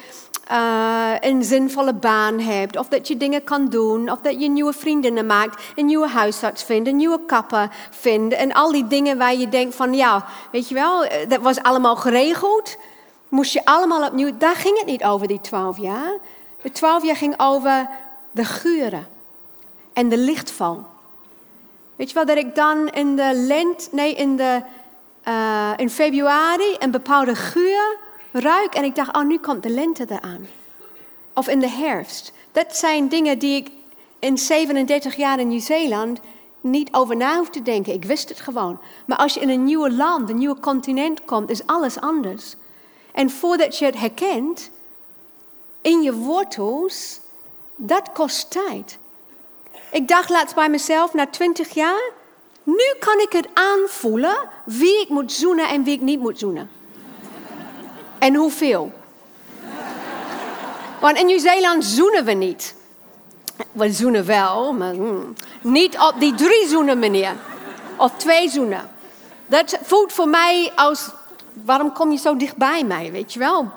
[0.50, 4.72] uh, een zinvolle baan hebt, of dat je dingen kan doen, of dat je nieuwe
[4.72, 8.34] vriendinnen maakt, een nieuwe huisarts vindt, een nieuwe kapper vindt.
[8.34, 11.62] En al die dingen waar je denkt van, ja, weet je wel, eh, dat was
[11.62, 12.76] allemaal geregeld.
[13.28, 16.12] Moest je allemaal opnieuw, daar ging het niet over, die twaalf jaar.
[16.62, 17.88] De twaalf jaar ging over
[18.30, 19.06] de geuren
[19.92, 20.84] en de lichtval.
[21.96, 24.62] Weet je wel, dat ik dan in de lent, nee, in, de,
[25.28, 27.98] uh, in februari een bepaalde geur
[28.32, 30.46] ruik en ik dacht, oh, nu komt de lente eraan.
[31.34, 32.32] Of in de herfst.
[32.52, 33.70] Dat zijn dingen die ik
[34.18, 36.20] in 37 jaar in Nieuw-Zeeland
[36.60, 37.92] niet over na hoef te denken.
[37.92, 38.80] Ik wist het gewoon.
[39.06, 42.54] Maar als je in een nieuw land, een nieuw continent komt, is alles anders.
[43.12, 44.70] En voordat je het herkent,
[45.80, 47.20] in je wortels,
[47.76, 48.98] dat kost tijd.
[49.92, 52.10] Ik dacht laatst bij mezelf, na twintig jaar,
[52.62, 56.70] nu kan ik het aanvoelen wie ik moet zoenen en wie ik niet moet zoenen.
[58.20, 58.92] En hoeveel.
[61.00, 62.74] Want in Nieuw-Zeeland zoenen we niet.
[63.72, 67.32] We zoenen wel, maar hmm, niet op die drie zoenen manier.
[67.96, 68.90] Of twee zoenen.
[69.46, 71.08] Dat voelt voor mij als,
[71.64, 73.70] waarom kom je zo dichtbij mij, weet je wel?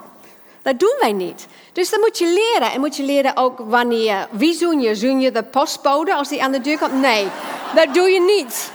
[0.61, 1.47] Dat doen wij niet.
[1.73, 2.71] Dus dan moet je leren.
[2.71, 4.95] En moet je leren ook wanneer, wie zoen je?
[4.95, 7.01] Zoen je de postbode als die aan de deur komt?
[7.01, 7.27] Nee,
[7.75, 8.71] dat doe je niet.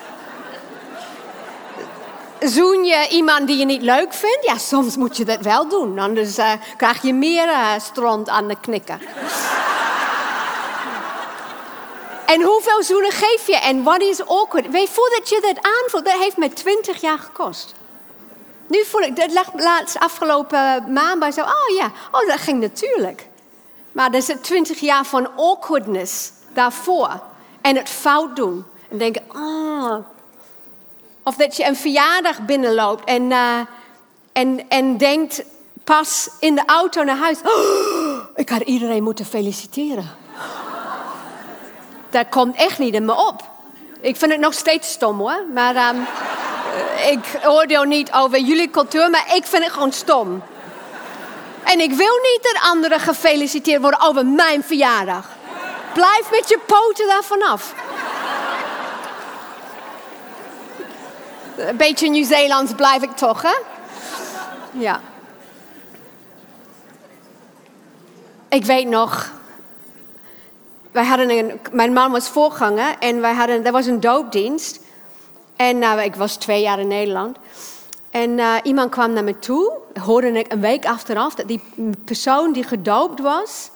[2.48, 4.44] Zoen je iemand die je niet leuk vindt?
[4.44, 5.98] Ja, soms moet je dat wel doen.
[5.98, 9.00] Anders uh, krijg je meer uh, stront aan de knikken.
[12.32, 13.56] en hoeveel zoenen geef je?
[13.56, 14.70] En wat is awkward?
[14.70, 17.74] Weet, voordat je dat aanvoelt, dat heeft me twintig jaar gekost.
[18.66, 22.60] Nu voel ik, dat lag laatst afgelopen maand bij zo, oh ja, oh dat ging
[22.60, 23.28] natuurlijk.
[23.92, 27.20] Maar er zit twintig jaar van awkwardness daarvoor.
[27.60, 28.64] En het fout doen.
[28.90, 29.98] En denken, oh.
[31.28, 33.58] Of dat je een verjaardag binnenloopt en, uh,
[34.32, 35.42] en, en denkt
[35.84, 40.16] pas in de auto naar huis, oh, ik had iedereen moeten feliciteren.
[42.10, 43.42] dat komt echt niet in me op.
[44.00, 45.94] Ik vind het nog steeds stom hoor, maar...
[45.94, 46.06] Um,
[47.10, 50.42] ik oordeel niet over jullie cultuur, maar ik vind het gewoon stom.
[51.64, 55.26] En ik wil niet dat anderen gefeliciteerd worden over mijn verjaardag.
[55.94, 57.74] Blijf met je poten daar vanaf.
[61.58, 63.58] Een beetje Nieuw-Zeelands blijf ik toch, hè?
[64.72, 65.00] Ja.
[68.48, 69.32] Ik weet nog,
[70.92, 74.80] wij hadden een, mijn man was voorganger en wij hadden, er was een doopdienst.
[75.56, 77.36] En uh, ik was twee jaar in Nederland.
[78.10, 81.60] En uh, iemand kwam naar me toe, hoorde ik een week achteraf, dat die
[82.04, 83.70] persoon die gedoopt was,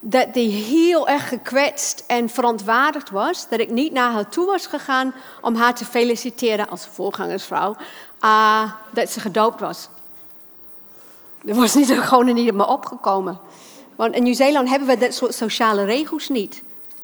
[0.00, 3.48] dat die heel erg gekwetst en verontwaardigd was.
[3.48, 7.76] Dat ik niet naar haar toe was gegaan om haar te feliciteren als voorgangersvrouw,
[8.24, 9.88] uh, dat ze gedoopt was.
[11.44, 13.40] Er was niet, gewoon niet op me opgekomen.
[13.96, 16.62] Want in Nieuw-Zeeland hebben we dat soort sociale regels niet.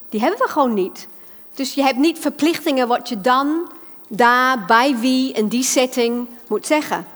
[0.09, 1.09] Die hebben we gewoon niet.
[1.54, 3.70] Dus je hebt niet verplichtingen wat je dan
[4.09, 7.06] daar bij wie in die setting moet zeggen.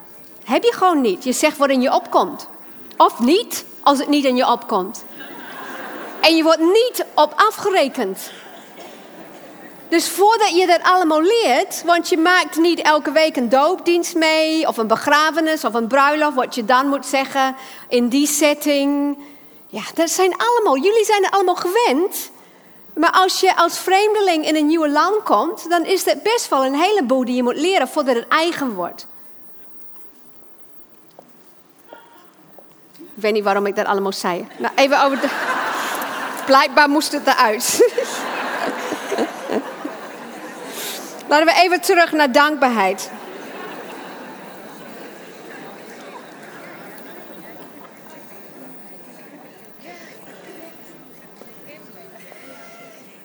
[0.45, 1.25] Heb je gewoon niet.
[1.25, 2.49] Je zegt wat in je opkomt.
[2.97, 5.05] Of niet, als het niet in je opkomt.
[6.21, 8.31] En je wordt niet op afgerekend.
[9.89, 14.69] Dus voordat je dat allemaal leert, want je maakt niet elke week een doopdienst mee,
[14.69, 17.57] of een begrafenis, of een bruiloft, wat je dan moet zeggen
[17.89, 19.19] in die setting.
[19.67, 22.31] Ja, dat zijn allemaal, jullie zijn er allemaal gewend.
[22.95, 26.65] Maar als je als vreemdeling in een nieuw land komt, dan is het best wel
[26.65, 29.07] een heleboel die je moet leren voordat het eigen wordt.
[32.99, 34.47] Ik weet niet waarom ik dat allemaal zei.
[34.59, 35.29] Nou, even over de...
[36.47, 37.93] Blijkbaar moest het eruit.
[41.29, 43.11] Laten we even terug naar dankbaarheid.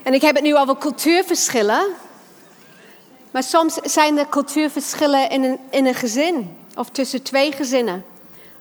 [0.03, 1.85] En ik heb het nu over cultuurverschillen.
[3.31, 8.05] Maar soms zijn er cultuurverschillen in een, in een gezin, of tussen twee gezinnen,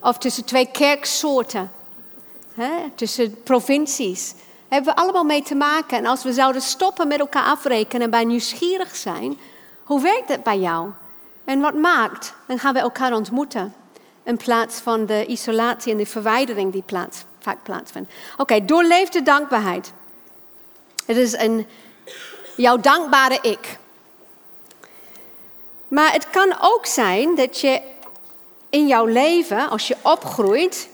[0.00, 1.70] of tussen twee kerksoorten,
[2.54, 2.90] hè?
[2.94, 4.34] tussen provincies.
[4.68, 5.98] Hebben we allemaal mee te maken.
[5.98, 9.38] En als we zouden stoppen met elkaar afrekenen en bij nieuwsgierig zijn,
[9.84, 10.90] hoe werkt het bij jou?
[11.44, 12.34] En wat maakt?
[12.46, 13.74] Dan gaan we elkaar ontmoeten.
[14.22, 18.12] In plaats van de isolatie en de verwijdering die plaats, vaak plaatsvindt.
[18.32, 19.92] Oké, okay, doorleefde dankbaarheid.
[21.06, 21.66] Het is een,
[22.56, 23.78] jouw dankbare ik.
[25.88, 27.80] Maar het kan ook zijn dat je
[28.70, 30.88] in jouw leven, als je opgroeit,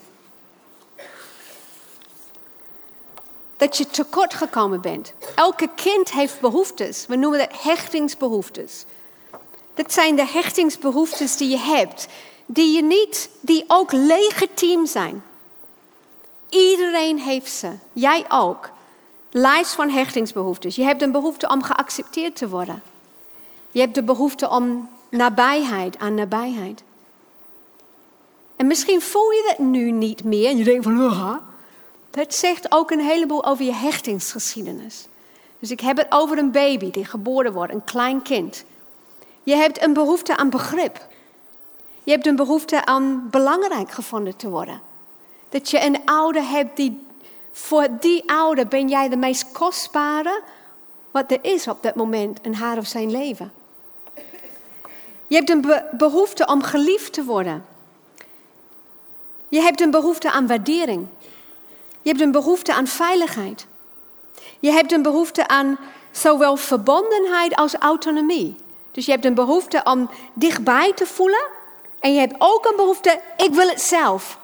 [3.60, 5.12] dat je tekort gekomen bent.
[5.34, 7.06] Elke kind heeft behoeftes.
[7.06, 8.84] We noemen dat hechtingsbehoeftes.
[9.74, 12.06] Dat zijn de hechtingsbehoeftes die je hebt,
[12.46, 15.22] die je niet, die ook legitiem zijn.
[16.48, 18.70] Iedereen heeft ze, jij ook.
[19.30, 20.76] Lijst van hechtingsbehoeftes.
[20.76, 22.82] Je hebt een behoefte om geaccepteerd te worden.
[23.70, 26.82] Je hebt de behoefte om nabijheid, aan nabijheid.
[28.56, 31.40] En misschien voel je dat nu niet meer en je denkt van,
[32.10, 35.06] dat zegt ook een heleboel over je hechtingsgeschiedenis.
[35.58, 38.64] Dus ik heb het over een baby die geboren wordt, een klein kind.
[39.42, 41.06] Je hebt een behoefte aan begrip.
[42.02, 44.80] Je hebt een behoefte aan belangrijk gevonden te worden.
[45.48, 47.06] Dat je een ouder hebt die,
[47.52, 50.42] voor die ouder ben jij de meest kostbare
[51.10, 53.52] wat er is op dat moment in haar of zijn leven.
[55.26, 57.64] Je hebt een behoefte om geliefd te worden.
[59.48, 61.06] Je hebt een behoefte aan waardering.
[62.02, 63.66] Je hebt een behoefte aan veiligheid.
[64.58, 65.78] Je hebt een behoefte aan
[66.10, 68.56] zowel verbondenheid als autonomie.
[68.92, 71.46] Dus je hebt een behoefte om dichtbij te voelen.
[72.00, 74.38] En je hebt ook een behoefte, ik wil het zelf.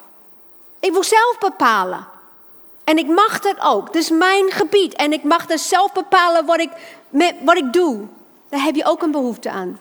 [0.80, 2.06] Ik wil zelf bepalen.
[2.84, 3.92] En ik mag dat ook.
[3.92, 4.94] Dit is mijn gebied.
[4.94, 6.70] En ik mag dus zelf bepalen wat ik,
[7.44, 8.06] wat ik doe.
[8.48, 9.80] Daar heb je ook een behoefte aan.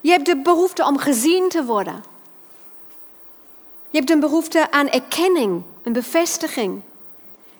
[0.00, 2.04] Je hebt de behoefte om gezien te worden.
[3.92, 6.82] Je hebt een behoefte aan erkenning, een bevestiging.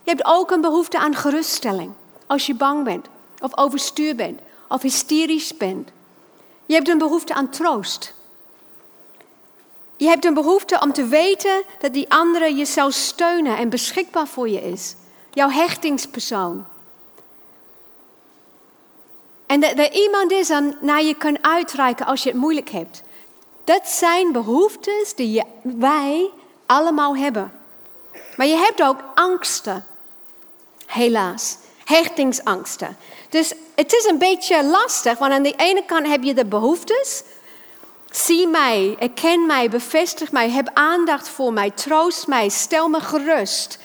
[0.02, 1.92] Je hebt ook een behoefte aan geruststelling.
[2.26, 3.06] Als je bang bent,
[3.40, 5.90] of overstuur bent, of hysterisch bent.
[6.66, 8.14] Je hebt een behoefte aan troost.
[9.96, 14.26] Je hebt een behoefte om te weten dat die andere je zou steunen en beschikbaar
[14.26, 14.94] voor je is.
[15.30, 16.64] Jouw hechtingspersoon.
[19.46, 23.02] En dat er iemand is aan naar je kan uitreiken als je het moeilijk hebt.
[23.64, 26.30] Dat zijn behoeftes die wij
[26.66, 27.52] allemaal hebben.
[28.36, 29.86] Maar je hebt ook angsten.
[30.86, 31.56] Helaas.
[31.84, 32.96] Hechtingsangsten.
[33.28, 37.22] Dus het is een beetje lastig, want aan de ene kant heb je de behoeftes.
[38.10, 43.78] Zie mij, erken mij, bevestig mij, heb aandacht voor mij, troost mij, stel me gerust.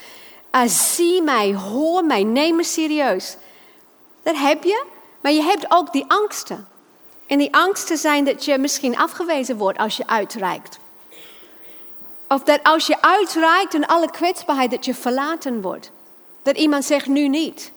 [0.52, 3.38] Uh, zie mij, hoor mij, neem me serieus.
[4.24, 4.86] Dat heb je,
[5.22, 6.68] maar je hebt ook die angsten.
[7.28, 10.80] En die angsten zijn dat je misschien afgewezen wordt als je uitreikt.
[12.28, 15.92] Of dat als je uitreikt in alle kwetsbaarheid, dat je verlaten wordt.
[16.42, 17.72] Dat iemand zegt nu niet.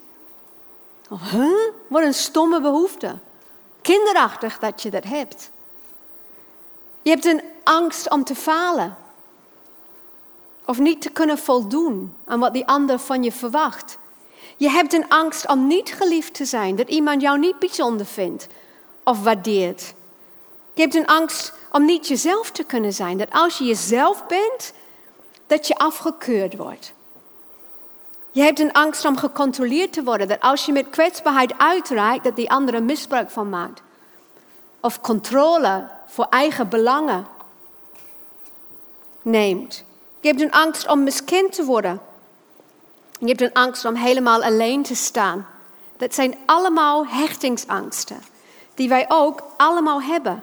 [1.11, 1.73] Of, huh?
[1.89, 3.15] Wat een stomme behoefte.
[3.83, 5.51] Kinderachtig dat je dat hebt.
[7.03, 8.97] Je hebt een angst om te falen.
[10.65, 13.99] Of niet te kunnen voldoen aan wat die ander van je verwacht.
[14.57, 18.47] Je hebt een angst om niet geliefd te zijn, dat iemand jou niet bijzonder vindt
[19.03, 19.95] of waardeert.
[20.75, 24.73] Je hebt een angst om niet jezelf te kunnen zijn, dat als je jezelf bent,
[25.47, 26.93] dat je afgekeurd wordt.
[28.31, 32.37] Je hebt een angst om gecontroleerd te worden, dat als je met kwetsbaarheid uitreikt, dat
[32.37, 33.83] die andere misbruik van maakt.
[34.81, 37.27] Of controle voor eigen belangen
[39.23, 39.85] neemt.
[40.21, 42.01] Je hebt een angst om miskend te worden.
[43.19, 45.47] Je hebt een angst om helemaal alleen te staan.
[45.97, 48.23] Dat zijn allemaal hechtingsangsten,
[48.81, 50.43] die wij ook allemaal hebben.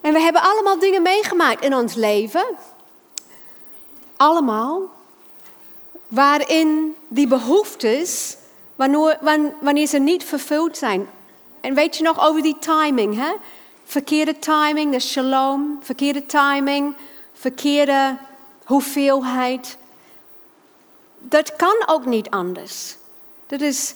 [0.00, 2.44] En we hebben allemaal dingen meegemaakt in ons leven.
[4.16, 4.80] Allemaal.
[6.08, 8.36] Waarin die behoeftes,
[8.76, 11.08] wanneer, ze niet vervuld zijn.
[11.60, 13.32] En weet je nog over die timing, hè?
[13.84, 16.94] Verkeerde timing, de shalom, verkeerde timing,
[17.32, 18.18] verkeerde
[18.64, 19.76] hoeveelheid.
[21.22, 22.96] Dat kan ook niet anders.
[23.46, 23.94] Dat is,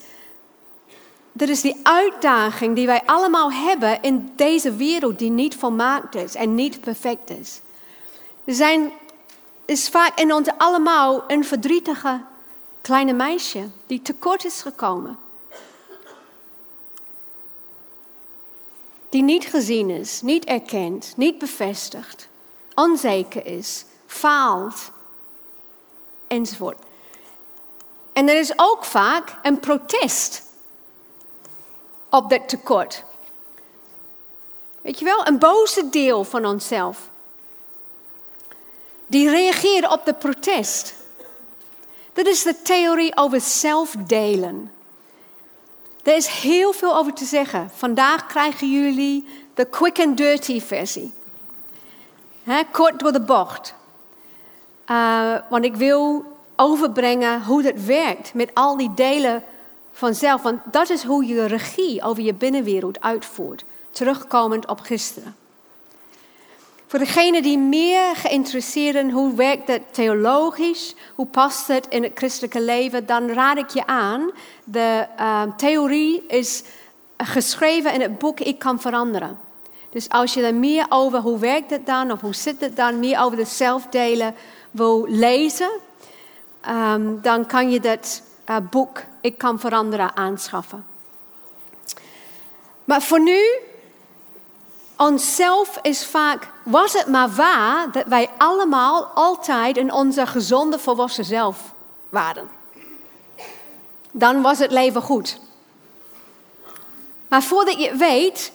[1.33, 6.35] dat is die uitdaging die wij allemaal hebben in deze wereld die niet volmaakt is
[6.35, 7.61] en niet perfect is.
[8.45, 8.93] Er zijn,
[9.65, 12.21] is vaak in ons allemaal een verdrietige
[12.81, 15.19] kleine meisje die tekort is gekomen.
[19.09, 22.29] Die niet gezien is, niet erkend, niet bevestigd
[22.77, 24.91] onzeker is, faalt,
[26.27, 26.86] enzovoort.
[28.17, 30.43] En er is ook vaak een protest
[32.11, 33.05] op dat tekort.
[34.81, 37.11] Weet je wel, een boze deel van onszelf.
[39.07, 40.95] Die reageert op de protest.
[42.13, 44.73] Dat is de theorie over zelfdelen.
[46.03, 47.71] Er is heel veel over te zeggen.
[47.75, 51.13] Vandaag krijgen jullie de quick and dirty versie.
[52.73, 53.75] kort door de bocht.
[54.91, 59.43] Uh, want ik wil overbrengen hoe dat werkt met al die delen
[59.93, 60.43] vanzelf.
[60.43, 63.65] Want dat is hoe je regie over je binnenwereld uitvoert.
[63.91, 65.37] Terugkomend op gisteren.
[66.87, 72.13] Voor degenen die meer geïnteresseerd zijn hoe werkt het theologisch, hoe past het in het
[72.15, 74.31] christelijke leven, dan raad ik je aan.
[74.65, 76.63] De uh, theorie is
[77.17, 79.39] geschreven in het boek Ik kan veranderen.
[79.91, 82.99] Dus als je er meer over hoe werkt het dan of hoe zit het dan,
[82.99, 84.35] meer over de zelfdelen
[84.71, 85.71] wil lezen,
[86.69, 90.87] um, dan kan je dat uh, boek Ik kan veranderen aanschaffen.
[92.85, 93.41] Maar voor nu
[94.97, 101.25] onszelf is vaak, was het maar waar dat wij allemaal altijd in onze gezonde volwassen
[101.25, 101.75] zelf
[102.09, 102.49] waren.
[104.11, 105.41] Dan was het leven goed.
[107.29, 108.53] Maar voordat je het weet,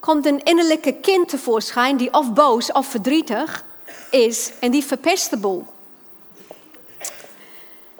[0.00, 3.64] komt een innerlijke kind tevoorschijn die of boos of verdrietig
[4.10, 5.66] is en die verpest de boel.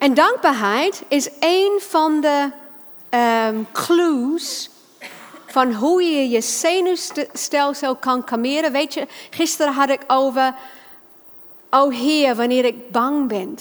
[0.01, 2.51] En dankbaarheid is een van de
[3.49, 4.71] um, clues
[5.47, 8.73] van hoe je je zenuwstelsel kan kalmeren.
[8.73, 10.55] Weet je, gisteren had ik over,
[11.71, 13.59] oh Heer, wanneer ik bang ben,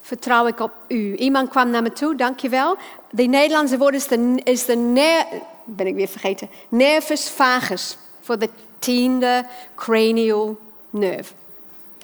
[0.00, 1.16] vertrouw ik op U.
[1.16, 2.76] Iemand kwam naar me toe, dankjewel.
[3.10, 5.26] De Nederlandse woord is de, is de ner,
[5.64, 10.58] ben ik weer vergeten, nervus vagus, voor de tiende cranial
[10.90, 11.32] nerve.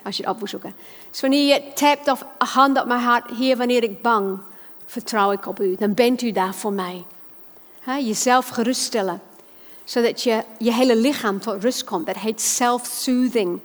[0.05, 0.75] Als je het op moet zoeken.
[1.15, 4.39] Dus wanneer je tapt of hand op mijn hart, Heer, wanneer ik bang,
[4.87, 5.77] vertrouw ik op U.
[5.79, 7.05] Dan bent U daar voor mij.
[7.85, 9.23] jezelf geruststellen.
[9.85, 12.07] Zodat je, je hele lichaam tot rust komt.
[12.07, 13.61] Dat heet self-soothing.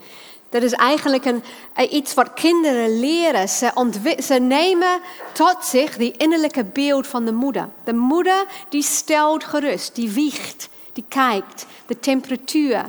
[0.50, 1.43] Dat is eigenlijk een,
[1.74, 3.50] eh, iets wat kinderen leren.
[3.50, 5.00] Ze, ze nemen
[5.32, 7.70] tot zich die innerlijke beeld van de moeder.
[7.84, 12.86] De moeder die stelt gerust, die wiegt, die kijkt, de temperatuur.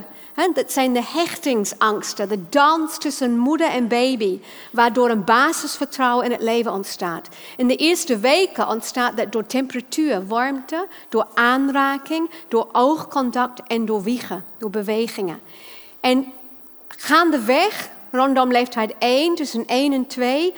[0.53, 4.39] Dat zijn de hechtingsangsten, de dans tussen moeder en baby,
[4.71, 7.27] waardoor een basisvertrouwen in het leven ontstaat.
[7.57, 14.03] In de eerste weken ontstaat dat door temperatuur, warmte, door aanraking, door oogcontact en door
[14.03, 15.41] wiegen, door bewegingen.
[15.99, 16.31] En
[16.87, 20.53] gaandeweg, rondom leeftijd 1, tussen 1 en 2,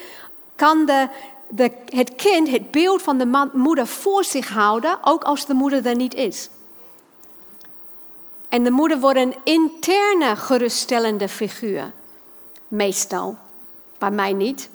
[0.56, 5.54] kan de, het kind het beeld van de moeder voor zich houden, ook als de
[5.54, 6.50] moeder er niet is.
[8.54, 11.92] En de moeder wordt een interne geruststellende figuur.
[12.68, 13.38] Meestal.
[13.98, 14.70] Bij mij niet.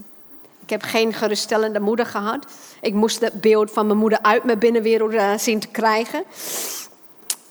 [0.62, 2.46] Ik heb geen geruststellende moeder gehad.
[2.80, 6.24] Ik moest het beeld van mijn moeder uit mijn binnenwereld uh, zien te krijgen.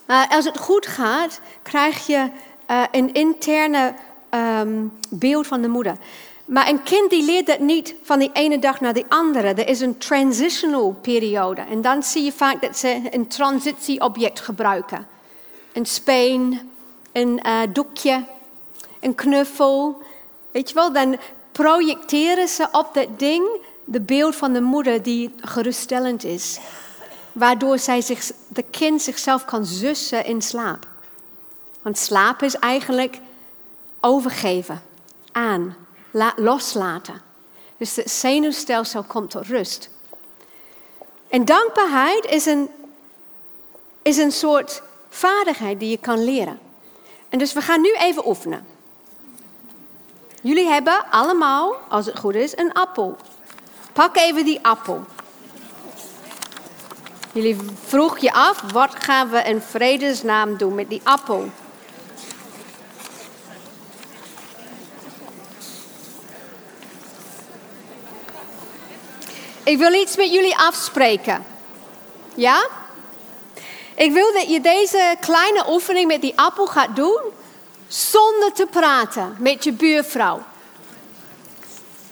[0.08, 2.30] Uh, als het goed gaat, krijg je
[2.72, 3.94] uh, een interne
[4.60, 5.98] um, beeld van de moeder.
[6.46, 9.48] Maar een kind die leert dat niet van de ene dag naar de andere.
[9.48, 11.62] Er is een transitional periode.
[11.70, 15.16] En dan zie je vaak dat ze een transitieobject gebruiken
[15.78, 16.72] een speen,
[17.12, 18.26] een uh, doekje,
[19.00, 20.02] een knuffel.
[20.52, 21.18] Weet je wel, dan
[21.52, 23.48] projecteren ze op dat ding
[23.86, 26.60] de beeld van de moeder die geruststellend is.
[27.32, 30.88] Waardoor zij zich, de kind zichzelf kan zussen in slaap.
[31.82, 33.20] Want slaap is eigenlijk
[34.00, 34.82] overgeven,
[35.32, 35.76] aan,
[36.36, 37.22] loslaten.
[37.78, 39.90] Dus het zenuwstelsel komt tot rust.
[41.28, 42.70] En dankbaarheid is een,
[44.02, 44.82] is een soort
[45.18, 46.60] vaardigheid die je kan leren.
[47.30, 48.66] En dus we gaan nu even oefenen.
[50.42, 53.18] Jullie hebben allemaal, als het goed is, een appel.
[53.94, 55.06] Pak even die appel.
[57.32, 61.50] Jullie vroeg je af, wat gaan we in vredesnaam doen met die appel?
[69.64, 71.46] Ik wil iets met jullie afspreken.
[72.36, 72.68] Ja?
[73.98, 77.22] Ik wil dat je deze kleine oefening met die appel gaat doen
[77.88, 80.42] zonder te praten met je buurvrouw.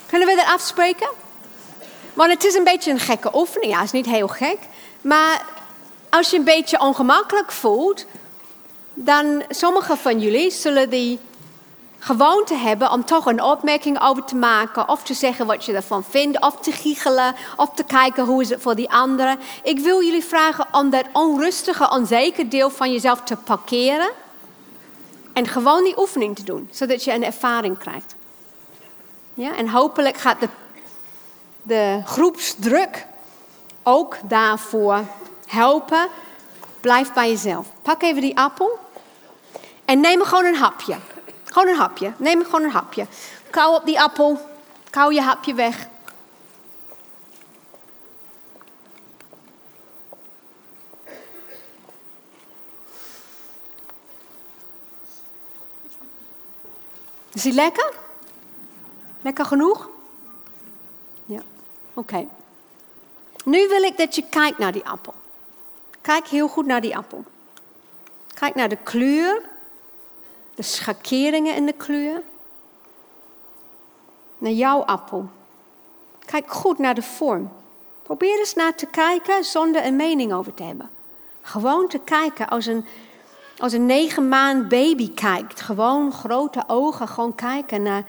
[0.06, 1.08] Kunnen we dat afspreken?
[2.14, 3.72] Want het is een beetje een gekke oefening.
[3.72, 4.58] Ja, het is niet heel gek.
[5.00, 5.44] Maar
[6.10, 8.04] als je een beetje ongemakkelijk voelt,
[8.94, 11.18] dan sommige van jullie zullen die
[11.98, 16.04] gewoonte hebben om toch een opmerking over te maken, of te zeggen wat je ervan
[16.04, 19.38] vindt, of te giechelen, of te kijken hoe is het voor die anderen.
[19.62, 24.10] Ik wil jullie vragen om dat onrustige, onzeker deel van jezelf te parkeren
[25.32, 28.14] en gewoon die oefening te doen, zodat je een ervaring krijgt.
[29.34, 30.48] Ja, en hopelijk gaat de
[31.66, 33.06] de groepsdruk
[33.82, 35.04] ook daarvoor
[35.46, 36.08] helpen.
[36.80, 37.66] Blijf bij jezelf.
[37.82, 38.78] Pak even die appel
[39.84, 40.96] en neem gewoon een hapje.
[41.56, 42.12] Gewoon een hapje.
[42.16, 43.06] Neem gewoon een hapje.
[43.50, 44.48] Kauw op die appel.
[44.90, 45.86] Kauw je hapje weg.
[57.32, 57.92] Is die lekker?
[59.20, 59.88] Lekker genoeg?
[61.24, 61.42] Ja,
[61.94, 62.26] oké.
[63.44, 65.14] Nu wil ik dat je kijkt naar die appel.
[66.00, 67.24] Kijk heel goed naar die appel.
[68.34, 69.42] Kijk naar de kleur,
[70.56, 72.22] de schakeringen in de kleur.
[74.38, 75.28] Naar jouw appel.
[76.18, 77.50] Kijk goed naar de vorm.
[78.02, 80.90] Probeer eens naar te kijken zonder een mening over te hebben.
[81.40, 82.84] Gewoon te kijken als een,
[83.58, 85.60] als een negen maand baby kijkt.
[85.60, 88.04] Gewoon grote ogen, gewoon kijken naar,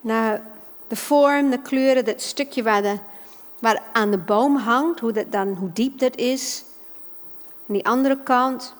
[0.00, 0.42] naar
[0.86, 2.98] de vorm, de kleuren, dat stukje waar, de,
[3.58, 6.64] waar aan de boom hangt, hoe, dat dan, hoe diep dat is.
[7.66, 8.74] Die andere kant.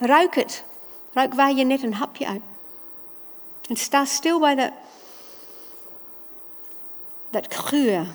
[0.00, 0.64] Ruik het.
[1.12, 2.42] Ruik waar je net een hapje uit.
[3.68, 4.72] En sta stil bij de,
[7.30, 8.06] dat geur.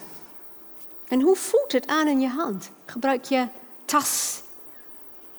[1.07, 2.69] En hoe voelt het aan in je hand?
[2.85, 3.47] Gebruik je
[3.85, 4.41] tas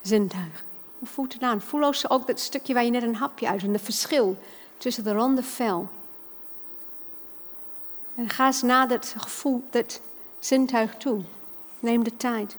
[0.01, 0.65] zintuig.
[0.99, 1.61] Hoe voelt het aan?
[1.61, 4.37] Voel ook dat stukje waar je net een hapje uit en het verschil
[4.79, 5.89] tussen de ronde vel.
[8.15, 10.01] En ga eens naar dat gevoel, dat
[10.39, 11.21] zintuig toe.
[11.79, 12.57] Neem de tijd.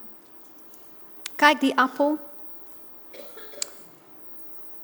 [1.35, 2.19] Kijk die appel.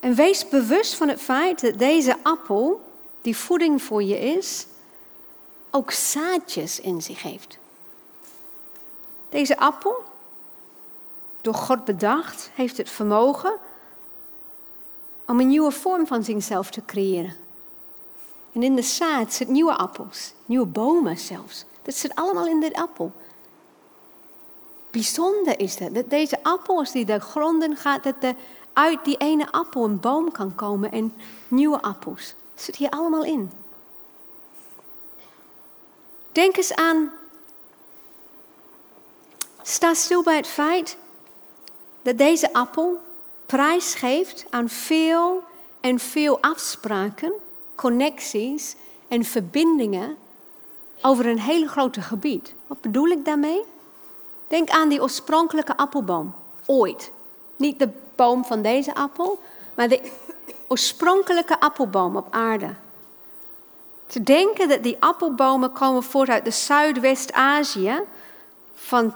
[0.03, 2.81] En wees bewust van het feit dat deze appel,
[3.21, 4.67] die voeding voor je is,
[5.71, 7.57] ook zaadjes in zich heeft.
[9.29, 10.03] Deze appel,
[11.41, 13.57] door God bedacht, heeft het vermogen
[15.27, 17.35] om een nieuwe vorm van zichzelf te creëren.
[18.53, 21.65] En in de zaad zitten nieuwe appels, nieuwe bomen zelfs.
[21.81, 23.11] Dat zit allemaal in dit appel.
[24.91, 28.35] Bijzonder is het dat deze appel, als die de gronden gaat, dat er
[28.73, 31.13] uit die ene appel een boom kan komen en
[31.47, 32.35] nieuwe appels.
[32.53, 33.51] Dat zit hier allemaal in.
[36.31, 37.11] Denk eens aan.
[39.61, 40.97] Sta stil bij het feit
[42.01, 43.01] dat deze appel
[43.45, 45.43] prijs geeft aan veel
[45.79, 47.33] en veel afspraken,
[47.75, 48.75] connecties
[49.07, 50.17] en verbindingen
[51.01, 52.53] over een hele grote gebied.
[52.67, 53.61] Wat bedoel ik daarmee?
[54.47, 56.33] Denk aan die oorspronkelijke appelboom,
[56.65, 57.11] ooit.
[57.55, 59.39] Niet de boom van deze appel,
[59.75, 60.11] maar de
[60.67, 62.73] oorspronkelijke appelboom op aarde.
[64.07, 68.01] Te denken dat die appelbomen komen voort uit de Zuidwest-Azië,
[68.73, 69.13] van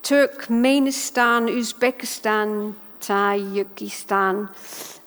[0.00, 4.48] Turkmenistan, Uzbekistan, Tajikistan,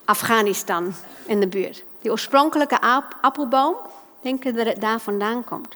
[0.06, 0.94] Afghanistan
[1.26, 1.84] in de buurt.
[2.02, 2.82] Die oorspronkelijke
[3.22, 3.76] appelboom,
[4.22, 5.76] denken dat het daar vandaan komt.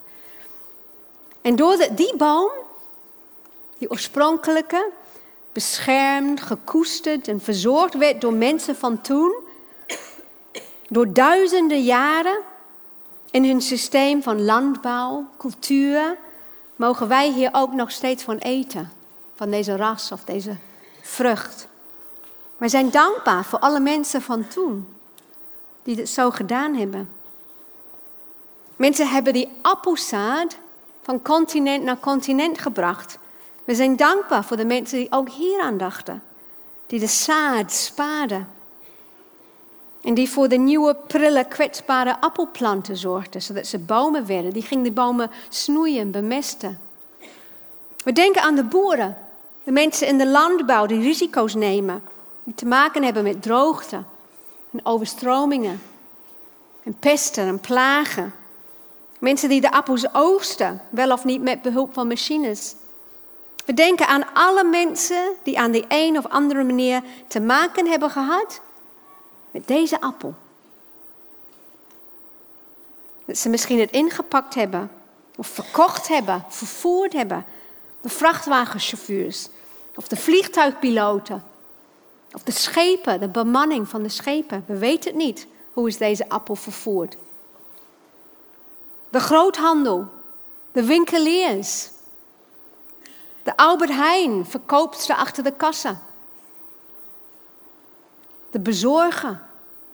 [1.41, 2.51] En doordat die boom,
[3.77, 4.89] die oorspronkelijke,
[5.51, 9.33] beschermd, gekoesterd en verzorgd werd door mensen van toen,
[10.89, 12.39] door duizenden jaren
[13.31, 16.17] in hun systeem van landbouw, cultuur,
[16.75, 18.91] mogen wij hier ook nog steeds van eten.
[19.35, 20.55] Van deze ras of deze
[21.01, 21.67] vrucht.
[22.57, 24.87] We zijn dankbaar voor alle mensen van toen
[25.83, 27.09] die het zo gedaan hebben.
[28.75, 30.57] Mensen hebben die appelzaad
[31.01, 33.18] van continent naar continent gebracht.
[33.69, 36.23] We zijn dankbaar voor de mensen die ook hier aan dachten.
[36.87, 38.49] Die de zaad spaarden.
[40.01, 44.53] En die voor de nieuwe, prille, kwetsbare appelplanten zorgden, zodat ze bomen werden.
[44.53, 46.79] Die gingen de bomen snoeien, bemesten.
[48.03, 49.17] We denken aan de boeren,
[49.63, 52.01] de mensen in de landbouw die risico's nemen
[52.43, 54.03] die te maken hebben met droogte
[54.71, 55.81] en overstromingen
[56.83, 58.33] en pesten en plagen.
[59.19, 62.75] Mensen die de appels oogsten, wel of niet met behulp van machines.
[63.69, 68.09] We denken aan alle mensen die aan de een of andere manier te maken hebben
[68.09, 68.61] gehad
[69.51, 70.33] met deze appel.
[73.25, 74.91] Dat ze misschien het ingepakt hebben,
[75.35, 77.45] of verkocht hebben, vervoerd hebben.
[78.01, 79.47] De vrachtwagenchauffeurs,
[79.95, 81.43] of de vliegtuigpiloten,
[82.31, 84.63] of de schepen, de bemanning van de schepen.
[84.67, 85.47] We weten het niet.
[85.73, 87.17] Hoe is deze appel vervoerd?
[89.09, 90.07] De groothandel,
[90.71, 91.89] de winkeliers.
[93.43, 96.01] De Albert Heijn, verkoopt achter de kassa.
[98.51, 99.41] De bezorger,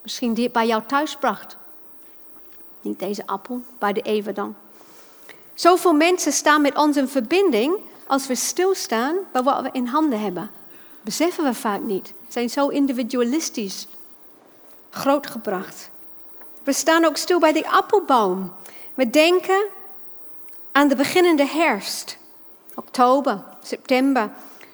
[0.02, 1.58] misschien die het bij jou thuis bracht.
[2.82, 4.56] Niet deze appel, bij de Eva dan.
[5.54, 7.78] Zoveel mensen staan met ons in verbinding
[8.08, 10.52] als we stilstaan bij wat we in handen hebben
[11.06, 12.14] beseffen we vaak niet.
[12.28, 13.88] Zijn zo individualistisch
[14.90, 15.90] grootgebracht.
[16.64, 18.54] We staan ook stil bij die appelboom.
[18.94, 19.66] We denken
[20.72, 22.18] aan de beginnende herfst,
[22.76, 24.30] oktober, september,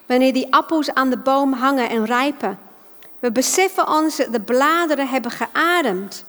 [0.06, 2.60] wanneer die appels aan de boom hangen en rijpen.
[3.20, 6.26] We beseffen ons dat de bladeren hebben geademd,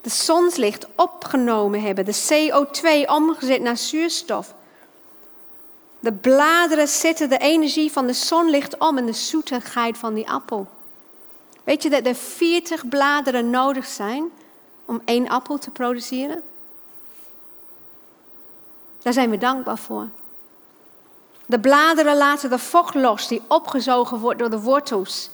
[0.00, 4.54] de zonslicht opgenomen hebben, de CO2 omgezet naar zuurstof.
[6.00, 10.66] De bladeren zetten de energie van de zonlicht om en de zoetigheid van die appel.
[11.64, 14.24] Weet je dat er 40 bladeren nodig zijn
[14.84, 16.42] om één appel te produceren?
[19.02, 20.08] Daar zijn we dankbaar voor.
[21.46, 25.30] De bladeren laten de vocht los die opgezogen wordt door de wortels.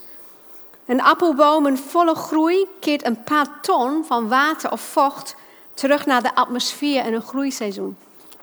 [0.86, 5.34] Een appelboom in volle groei keert een paar ton van water of vocht
[5.74, 7.96] terug naar de atmosfeer in een groeiseizoen.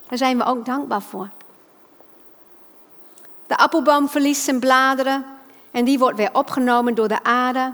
[0.09, 1.29] Daar zijn we ook dankbaar voor.
[3.47, 5.25] De appelboom verliest zijn bladeren
[5.71, 7.73] en die wordt weer opgenomen door de aarde.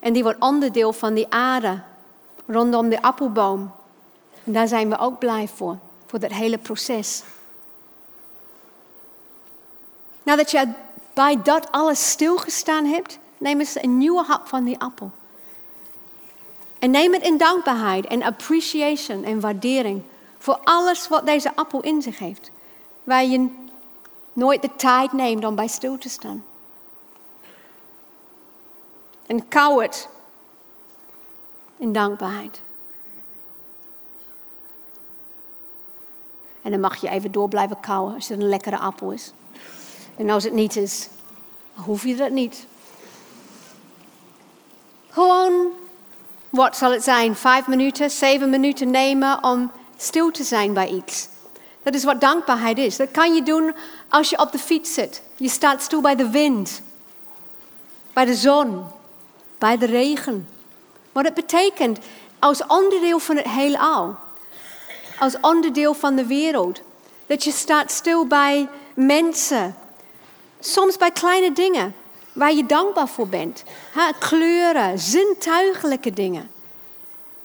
[0.00, 1.80] En die wordt onderdeel van die aarde
[2.46, 3.72] rondom de appelboom.
[4.44, 7.22] Daar zijn we ook blij voor, voor dat hele proces.
[10.24, 10.68] Nadat je
[11.12, 15.10] bij dat alles stilgestaan hebt, neem eens een nieuwe hap van die appel.
[16.78, 20.02] En neem het in dankbaarheid en appreciation en waardering
[20.38, 22.50] voor alles wat deze appel in zich heeft.
[23.04, 23.48] Waar je
[24.32, 26.44] nooit de tijd neemt om bij stil te staan.
[29.26, 30.08] En kauw het
[31.76, 32.60] in dankbaarheid.
[36.62, 39.32] En dan mag je even door blijven kauwen als het een lekkere appel is.
[40.16, 41.08] En als het niet is,
[41.74, 42.66] hoef je dat niet.
[45.10, 45.66] Gewoon,
[46.50, 47.36] wat zal het zijn?
[47.36, 51.28] Vijf minuten, zeven minuten nemen om stil te zijn bij iets.
[51.82, 52.96] Dat is wat dankbaarheid is.
[52.96, 53.74] Dat kan je doen
[54.08, 55.22] als je op de fiets zit.
[55.36, 56.82] Je staat stil bij de wind,
[58.12, 58.84] bij de zon,
[59.58, 60.48] bij de regen.
[61.12, 61.98] Wat het betekent
[62.38, 64.16] als onderdeel van het heelal,
[65.18, 66.80] als onderdeel van de wereld.
[67.26, 69.76] Dat je staat stil bij mensen,
[70.66, 71.94] soms bij kleine dingen
[72.32, 73.62] waar je dankbaar voor bent.
[73.92, 76.50] Ha, kleuren, zintuigelijke dingen.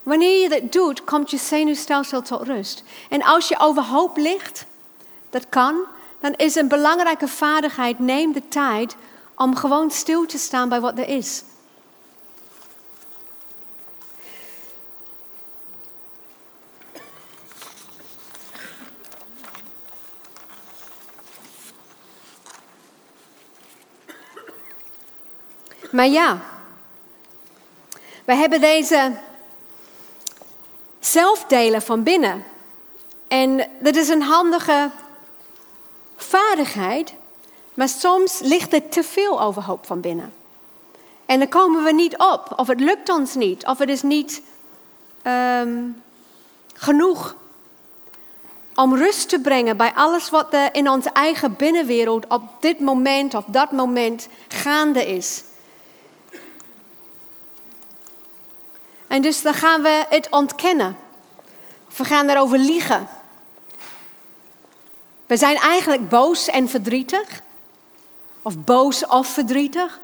[0.04, 2.84] Wanneer je dat doet, komt je zenuwstelsel tot rust.
[3.10, 4.66] En als je overhoop ligt,
[5.30, 5.76] dat kan,
[6.20, 8.96] dan is een belangrijke vaardigheid, neem de tijd
[9.36, 11.44] om gewoon stil te staan bij wat er is.
[25.90, 26.42] Maar ja,
[28.26, 29.12] we hebben deze
[31.00, 32.44] zelfdelen van binnen.
[33.28, 34.90] En dat is een handige
[36.16, 37.14] vaardigheid,
[37.74, 40.34] maar soms ligt er te veel overhoop van binnen.
[41.26, 44.42] En dan komen we niet op, of het lukt ons niet, of het is niet
[45.24, 46.04] um,
[46.74, 47.36] genoeg
[48.76, 53.34] om rust te brengen bij alles wat er in onze eigen binnenwereld op dit moment
[53.34, 55.44] of dat moment gaande is.
[59.10, 60.98] En dus dan gaan we het ontkennen.
[61.96, 63.08] We gaan erover liegen.
[65.26, 67.42] We zijn eigenlijk boos en verdrietig.
[68.42, 70.00] Of boos of verdrietig.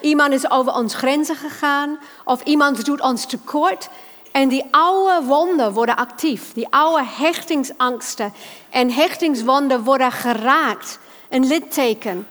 [0.00, 1.98] Iemand is over ons grenzen gegaan.
[2.24, 3.88] Of iemand doet ons tekort.
[4.32, 6.52] En die oude wonden worden actief.
[6.52, 8.32] Die oude hechtingsangsten
[8.70, 10.98] en hechtingswonden worden geraakt.
[11.28, 12.28] Een litteken.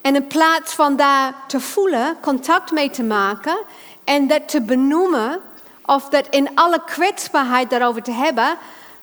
[0.00, 3.58] En in plaats van daar te voelen, contact mee te maken
[4.06, 5.40] en dat te benoemen,
[5.84, 8.58] of dat in alle kwetsbaarheid daarover te hebben,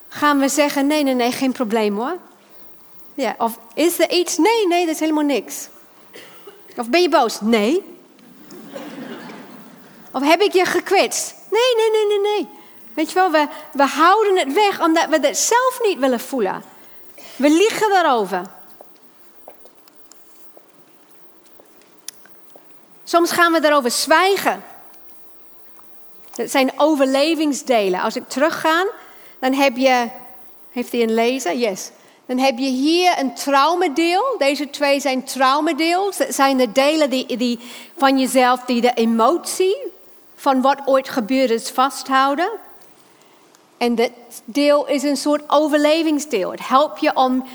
[0.07, 2.17] gaan we zeggen: nee, nee, nee, geen probleem hoor.
[3.13, 4.37] Ja, of is er iets?
[4.37, 5.67] Nee, nee, dat is helemaal niks.
[6.77, 7.41] Of ben je boos?
[7.41, 7.83] Nee.
[10.11, 11.35] Of heb ik je gekwetst?
[11.49, 12.47] Nee, nee, nee, nee, nee.
[12.93, 16.63] Weet je wel, we, we houden het weg omdat we het zelf niet willen voelen.
[17.35, 18.41] We liegen daarover.
[23.03, 24.63] Soms gaan we daarover zwijgen.
[26.35, 28.01] Dat zijn overlevingsdelen.
[28.01, 28.85] Als ik terugga,
[29.39, 30.07] dan heb je.
[30.71, 31.55] Heeft hij een lezer?
[31.55, 31.91] Yes.
[32.25, 34.35] Dan heb je hier een traumadeel.
[34.37, 36.17] Deze twee zijn traumadeels.
[36.17, 37.59] Dat zijn de delen die, die
[37.97, 39.77] van jezelf die de emotie
[40.35, 42.49] van wat ooit gebeurd is vasthouden.
[43.77, 44.11] En dat
[44.45, 46.51] deel is een soort overlevingsdeel.
[46.51, 47.45] Het helpt je om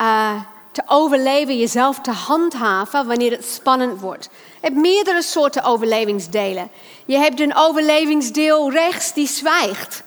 [0.00, 0.40] uh,
[0.72, 4.28] te overleven, jezelf te handhaven wanneer het spannend wordt.
[4.64, 6.70] Hebt meerdere soorten overlevingsdelen.
[7.04, 10.02] Je hebt een overlevingsdeel rechts die zwijgt.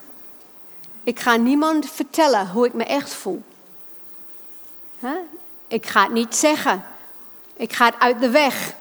[1.04, 3.44] Ik ga niemand vertellen hoe ik me echt voel.
[5.68, 6.86] Ik ga het niet zeggen.
[7.56, 8.74] Ik ga het uit de weg.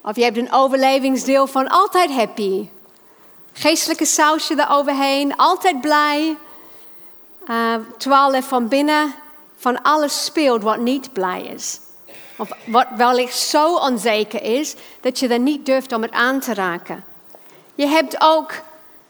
[0.00, 2.68] Of je hebt een overlevingsdeel van altijd happy.
[3.52, 6.36] Geestelijke sausje eroverheen, altijd blij.
[7.48, 9.14] Uh, terwijl er van binnen
[9.56, 11.80] van alles speelt wat niet blij is.
[12.38, 16.54] Of wat wellicht zo onzeker is dat je er niet durft om het aan te
[16.54, 17.04] raken.
[17.74, 18.52] Je hebt ook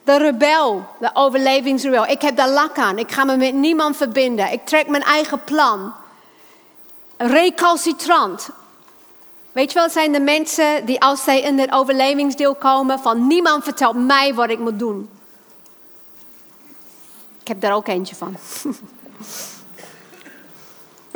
[0.05, 2.07] de rebel, de overlevingsrebel.
[2.07, 2.99] Ik heb daar lak aan.
[2.99, 4.53] Ik ga me met niemand verbinden.
[4.53, 5.93] Ik trek mijn eigen plan.
[7.16, 8.49] Recalcitrant.
[9.53, 13.64] Weet je wel, zijn de mensen die als zij in het overlevingsdeel komen van niemand
[13.64, 15.11] vertelt mij wat ik moet doen.
[17.41, 18.37] Ik heb daar ook eentje van.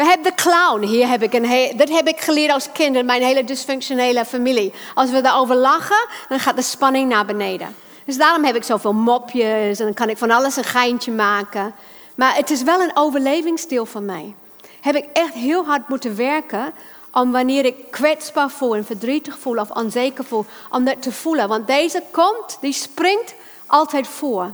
[0.02, 0.82] We hebben de clown.
[0.82, 4.72] Hier heb ik een dat heb ik geleerd als kind in mijn hele dysfunctionele familie.
[4.94, 7.76] Als we daarover lachen, dan gaat de spanning naar beneden.
[8.04, 11.74] Dus daarom heb ik zoveel mopjes en dan kan ik van alles een geintje maken.
[12.14, 14.34] Maar het is wel een overlevingsdeel van mij.
[14.80, 16.72] Heb ik echt heel hard moeten werken
[17.12, 21.48] om wanneer ik kwetsbaar voel en verdrietig voel of onzeker voel, om dat te voelen.
[21.48, 23.34] Want deze komt, die springt
[23.66, 24.52] altijd voor.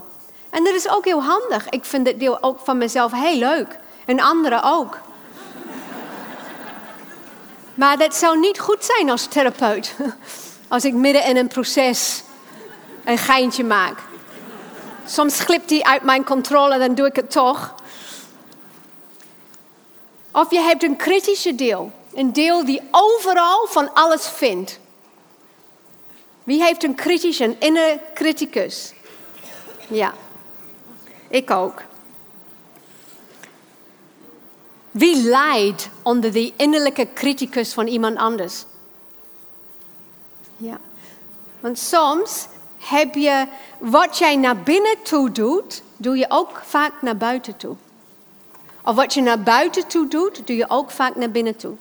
[0.49, 1.69] En dat is ook heel handig.
[1.69, 3.79] Ik vind dit deel ook van mezelf heel leuk.
[4.05, 4.99] En anderen ook.
[7.79, 9.95] Maar dat zou niet goed zijn als therapeut.
[10.67, 12.23] Als ik midden in een proces
[13.05, 13.99] een geintje maak.
[15.05, 17.75] Soms glipt die uit mijn controle, dan doe ik het toch.
[20.31, 21.91] Of je hebt een kritische deel.
[22.13, 24.79] Een deel die overal van alles vindt.
[26.43, 28.93] Wie heeft een kritisch, een inner criticus?
[29.87, 30.13] Ja,
[31.27, 31.81] ik ook.
[34.91, 38.65] Wie lijdt onder die innerlijke criticus van iemand anders?
[40.57, 40.79] Ja.
[41.59, 47.17] Want soms heb je wat jij naar binnen toe doet, doe je ook vaak naar
[47.17, 47.75] buiten toe.
[48.83, 51.75] Of wat je naar buiten toe doet, doe je ook vaak naar binnen toe.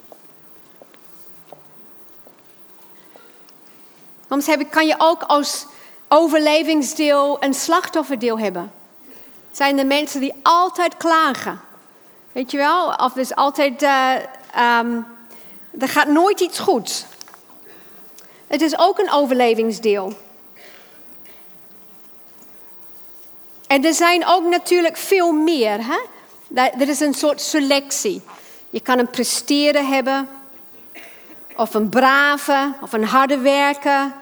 [4.29, 5.67] Soms kan je ook als
[6.09, 8.73] overlevingsdeel een slachtofferdeel hebben.
[9.51, 11.61] Zijn de mensen die altijd klagen.
[12.39, 12.93] Weet je wel?
[12.93, 14.15] Of is altijd, uh,
[14.81, 15.07] um,
[15.79, 17.07] er gaat nooit iets goed.
[18.47, 20.13] Het is ook een overlevingsdeel.
[23.67, 25.79] En er zijn ook natuurlijk veel meer.
[25.87, 25.99] Hè?
[26.55, 28.23] Er is een soort selectie.
[28.71, 30.29] Je kan een presteren hebben,
[31.57, 34.13] of een brave, of een harde werker.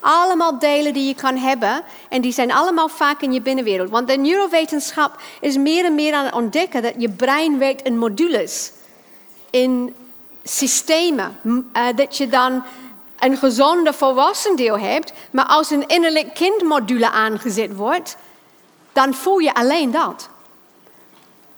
[0.00, 1.82] Allemaal delen die je kan hebben.
[2.08, 3.90] En die zijn allemaal vaak in je binnenwereld.
[3.90, 7.98] Want de neurowetenschap is meer en meer aan het ontdekken dat je brein werkt in
[7.98, 8.72] modules.
[9.50, 9.94] In
[10.42, 11.38] systemen.
[11.42, 12.62] Uh, dat je dan
[13.18, 15.12] een gezonde volwassen deel hebt.
[15.30, 18.16] Maar als een innerlijk kindmodule aangezet wordt,
[18.92, 20.28] dan voel je alleen dat.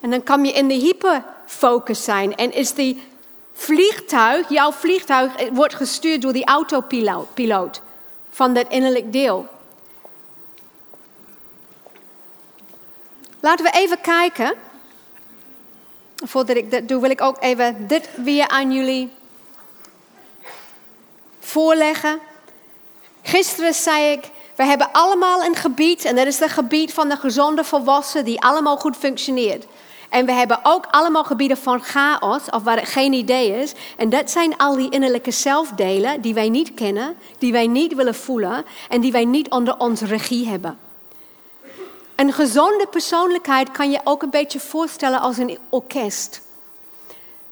[0.01, 2.37] En dan kan je in de hyperfocus zijn.
[2.37, 3.09] En is die
[3.53, 7.83] vliegtuig, jouw vliegtuig wordt gestuurd door die autopiloot
[8.41, 9.49] van dat innerlijk deel.
[13.41, 14.55] Laten we even kijken.
[16.17, 19.13] Voordat ik dat doe, wil ik ook even dit weer aan jullie
[21.41, 22.19] voorleggen.
[23.23, 27.17] Gisteren zei ik, we hebben allemaal een gebied en dat is het gebied van de
[27.17, 29.67] gezonde volwassen die allemaal goed functioneert.
[30.11, 33.73] En we hebben ook allemaal gebieden van chaos, of waar het geen idee is.
[33.97, 38.15] En dat zijn al die innerlijke zelfdelen die wij niet kennen, die wij niet willen
[38.15, 40.79] voelen en die wij niet onder onze regie hebben.
[42.17, 46.41] Een gezonde persoonlijkheid kan je ook een beetje voorstellen als een orkest.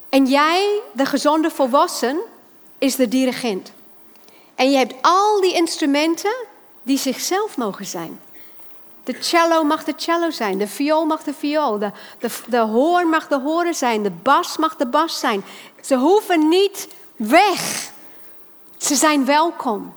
[0.09, 2.19] En jij, de gezonde volwassen,
[2.79, 3.73] is de dirigent.
[4.55, 6.35] En je hebt al die instrumenten
[6.83, 8.21] die zichzelf mogen zijn.
[9.09, 11.91] De cello mag de cello zijn, de viool mag de viool, de,
[12.49, 15.45] de, hoorn mag de horen zijn, de bas mag de bas zijn.
[15.81, 17.93] Ze hoeven niet weg.
[18.77, 19.95] Ze zijn welkom.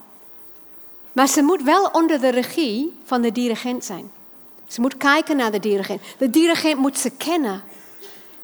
[1.11, 4.11] Maar ze moet wel onder de regie van de dirigent zijn.
[4.67, 6.01] Ze moet kijken naar de dirigent.
[6.17, 7.63] De dirigent moet ze kennen.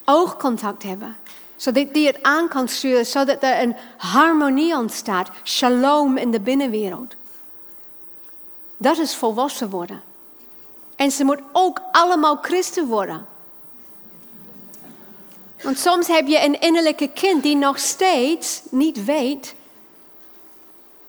[0.06, 1.18] Oogcontact hebben.
[1.56, 5.30] Zodat die het aan kan sturen, zodat er een harmonie ontstaat.
[5.44, 7.16] Shalom in de binnenwereld.
[8.78, 10.16] Dat is volwassen worden.
[10.98, 13.26] En ze moet ook allemaal christen worden.
[15.64, 19.56] Want soms heb je een innerlijke kind die nog steeds niet weet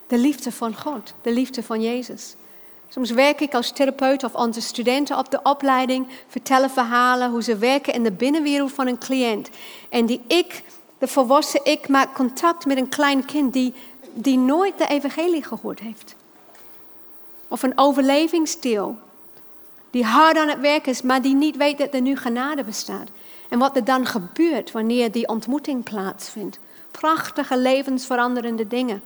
[0.07, 2.35] de liefde van God, de liefde van Jezus.
[2.89, 7.57] Soms werk ik als therapeut of onze studenten op de opleiding, vertellen verhalen hoe ze
[7.57, 9.49] werken in de binnenwereld van een cliënt.
[9.89, 10.63] En die ik,
[10.99, 13.75] de volwassen ik, maak contact met een klein kind die,
[14.13, 16.15] die nooit de evangelie gehoord heeft.
[17.49, 18.99] Of een overlevingsdeel
[19.91, 23.09] die hard aan het werk is, maar die niet weet dat er nu genade bestaat.
[23.49, 26.59] En wat er dan gebeurt wanneer die ontmoeting plaatsvindt.
[26.91, 29.03] Prachtige levensveranderende dingen.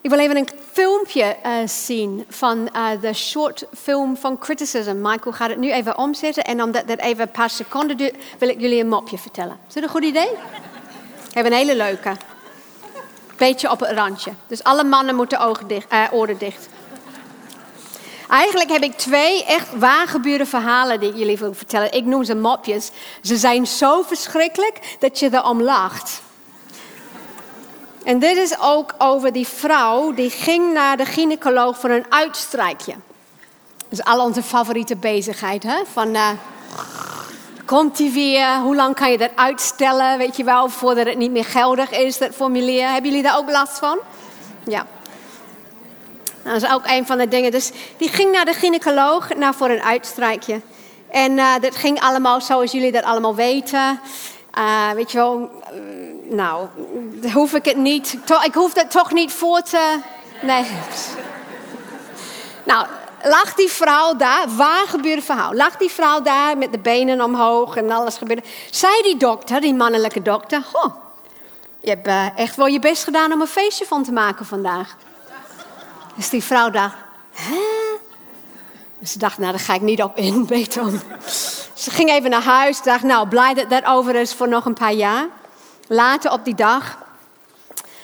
[0.00, 4.94] Ik wil even een filmpje uh, zien van uh, de short film van Criticism.
[5.00, 6.44] Michael gaat het nu even omzetten.
[6.44, 9.58] En omdat dat even een paar seconden duurt, wil ik jullie een mopje vertellen.
[9.68, 10.28] Is dat een goed idee?
[11.28, 12.16] Ik heb een hele leuke.
[13.36, 14.32] Beetje op het randje.
[14.46, 16.68] Dus alle mannen moeten ogen dicht, uh, oren dicht.
[18.32, 21.92] Eigenlijk heb ik twee echt waargebeurde verhalen die ik jullie wil vertellen.
[21.92, 22.90] Ik noem ze mopjes.
[23.22, 26.22] Ze zijn zo verschrikkelijk dat je erom lacht.
[28.04, 32.94] En dit is ook over die vrouw die ging naar de gynaecoloog voor een uitstrijkje.
[33.88, 35.82] Dat is al onze favoriete bezigheid, hè?
[35.92, 36.28] Van, uh,
[37.64, 38.58] komt die weer?
[38.58, 40.18] Hoe lang kan je dat uitstellen?
[40.18, 42.88] Weet je wel, voordat het niet meer geldig is, dat formulier.
[42.88, 43.98] Hebben jullie daar ook last van?
[44.64, 44.86] Ja.
[46.42, 47.50] Nou, dat is ook een van de dingen.
[47.50, 50.60] Dus die ging naar de gynaecoloog naar voor een uitstrijkje.
[51.10, 54.00] En uh, dat ging allemaal zoals jullie dat allemaal weten.
[54.58, 55.50] Uh, weet je wel,
[56.28, 56.66] nou,
[57.32, 58.18] hoef ik het niet.
[58.44, 59.98] Ik hoef dat toch niet voor te.
[60.42, 60.64] Nee.
[62.64, 62.86] Nou,
[63.22, 65.54] lag die vrouw daar, waar gebeurde verhaal?
[65.54, 68.42] Lag die vrouw daar met de benen omhoog en alles gebeurde.
[68.70, 70.94] Zei die dokter, die mannelijke dokter, oh,
[71.80, 74.96] je hebt echt wel je best gedaan om een feestje van te maken vandaag.
[76.14, 76.96] Dus die vrouw dacht,
[77.32, 77.60] hè?
[79.02, 81.00] Ze dacht, nou, daar ga ik niet op in, beter om.
[81.74, 84.74] Ze ging even naar huis, dacht, nou, blij dat dat over is voor nog een
[84.74, 85.26] paar jaar.
[85.86, 86.98] Later op die dag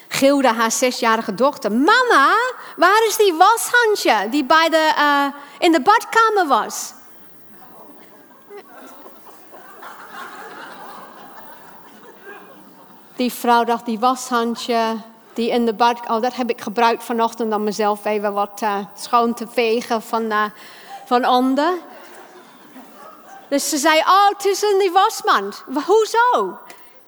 [0.07, 2.35] gilde haar zesjarige dochter: Mama,
[2.75, 5.25] waar is die washandje die bij de, uh,
[5.59, 6.93] in de badkamer was?
[13.15, 14.97] Die vrouw dacht: die washandje
[15.39, 15.99] die in de bad.
[16.07, 20.23] Oh, dat heb ik gebruikt vanochtend om mezelf even wat uh, schoon te vegen van,
[20.23, 20.43] uh,
[21.05, 21.73] van onder.
[23.49, 25.63] Dus ze zei: Oh, het is in die wasmand.
[25.85, 26.57] Hoezo?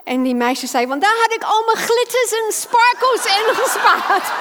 [0.03, 4.31] En die meisje zei, want daar had ik al mijn glitters en sparkles in gespaard.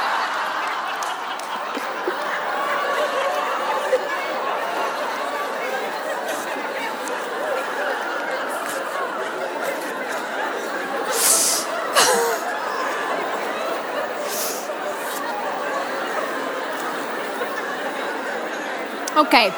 [19.20, 19.52] Okay.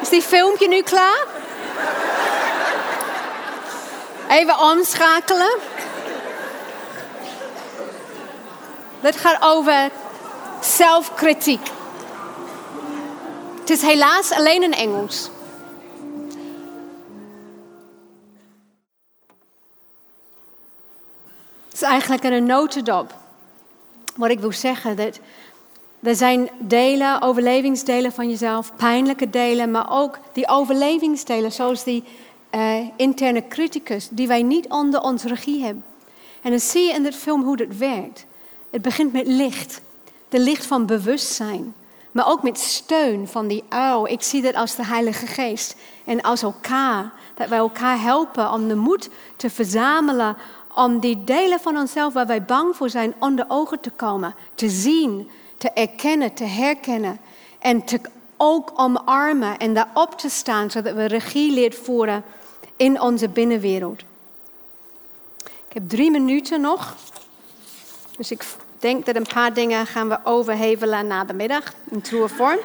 [0.00, 1.26] Is die filmpje nu klaar?
[4.28, 5.58] Even omschakelen.
[9.00, 9.90] Dit gaat over
[10.60, 11.70] zelfkritiek.
[13.60, 15.30] Het is helaas alleen in Engels.
[21.64, 23.14] Het is eigenlijk een notendop.
[24.16, 25.18] Wat ik wil zeggen, dat
[26.02, 32.04] er zijn delen, overlevingsdelen van jezelf, pijnlijke delen, maar ook die overlevingsdelen, zoals die
[32.54, 35.84] uh, interne criticus die wij niet onder onze regie hebben.
[36.42, 38.26] En dan zie je in dit film hoe dat werkt.
[38.70, 39.80] Het begint met licht,
[40.28, 41.74] de licht van bewustzijn,
[42.12, 44.06] maar ook met steun van die uil.
[44.06, 48.68] Ik zie dat als de Heilige Geest en als elkaar, dat wij elkaar helpen om
[48.68, 50.36] de moed te verzamelen
[50.74, 54.68] om die delen van onszelf waar wij bang voor zijn onder ogen te komen, te
[54.68, 57.20] zien, te erkennen, te herkennen
[57.58, 58.00] en te
[58.36, 62.24] ook omarmen en daarop te staan, zodat we regie leert voeren
[62.76, 64.00] in onze binnenwereld.
[65.44, 66.96] Ik heb drie minuten nog.
[68.16, 68.44] Dus ik
[68.78, 72.58] denk dat een paar dingen gaan we overhevelen na de middag in true vorm.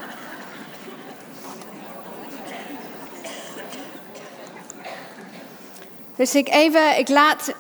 [6.16, 7.54] Dus ik even, ik laat.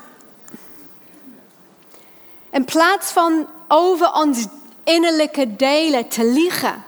[2.49, 4.47] In plaats van over ons
[4.83, 6.83] innerlijke delen te liegen,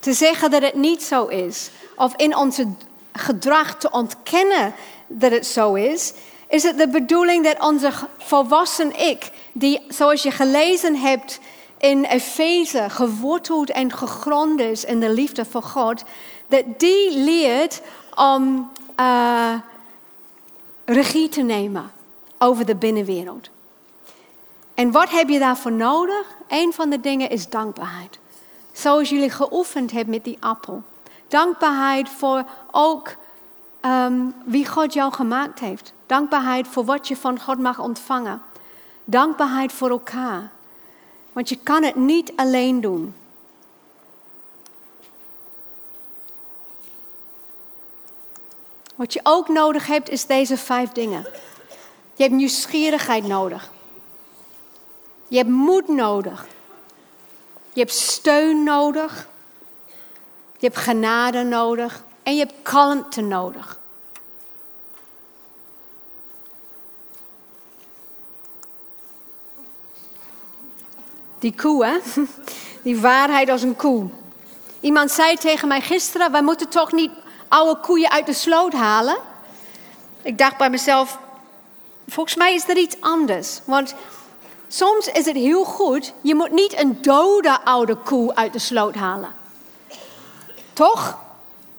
[0.00, 2.66] te zeggen dat het niet zo is, of in onze
[3.12, 4.74] gedrag te ontkennen
[5.06, 6.12] dat het zo is,
[6.48, 11.40] is het de bedoeling dat onze volwassen ik, die zoals je gelezen hebt
[11.78, 16.04] in Efeze, geworteld en gegrond is in de liefde voor God,
[16.46, 17.80] dat die leert
[18.14, 18.70] om
[19.00, 19.54] uh,
[20.84, 21.92] regie te nemen
[22.38, 23.48] over de binnenwereld.
[24.74, 26.26] En wat heb je daarvoor nodig?
[26.54, 28.18] Een van de dingen is dankbaarheid.
[28.72, 30.82] Zoals jullie geoefend hebben met die appel.
[31.28, 33.16] Dankbaarheid voor ook
[33.82, 35.92] um, wie God jou gemaakt heeft.
[36.06, 38.42] Dankbaarheid voor wat je van God mag ontvangen.
[39.04, 40.50] Dankbaarheid voor elkaar.
[41.32, 43.14] Want je kan het niet alleen doen.
[48.94, 51.26] Wat je ook nodig hebt, is deze vijf dingen.
[52.14, 53.72] Je hebt nieuwsgierigheid nodig.
[55.34, 56.46] Je hebt moed nodig.
[57.72, 59.28] Je hebt steun nodig.
[60.58, 62.04] Je hebt genade nodig.
[62.22, 63.78] En je hebt kalmte nodig.
[71.38, 71.98] Die koe, hè?
[72.82, 74.08] Die waarheid als een koe.
[74.80, 77.12] Iemand zei tegen mij gisteren: wij moeten toch niet
[77.48, 79.16] oude koeien uit de sloot halen?
[80.22, 81.18] Ik dacht bij mezelf:
[82.08, 83.60] volgens mij is er iets anders.
[83.64, 83.94] Want
[84.74, 88.94] soms is het heel goed, je moet niet een dode oude koe uit de sloot
[88.94, 89.34] halen.
[90.72, 91.18] Toch?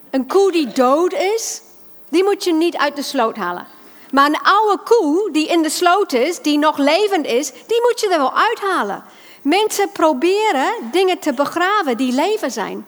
[0.09, 1.61] Een koe die dood is,
[2.09, 3.67] die moet je niet uit de sloot halen.
[4.11, 7.99] Maar een oude koe die in de sloot is, die nog levend is, die moet
[7.99, 9.03] je er wel uithalen.
[9.41, 12.85] Mensen proberen dingen te begraven die leven zijn.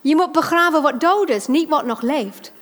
[0.00, 2.52] Je moet begraven wat dood is, niet wat nog leeft.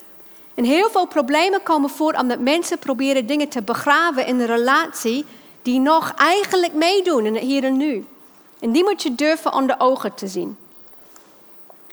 [0.55, 5.25] En heel veel problemen komen voor omdat mensen proberen dingen te begraven in een relatie
[5.69, 8.07] die nog eigenlijk meedoen in het hier en nu.
[8.61, 10.59] En die moet je durven onder ogen te zien.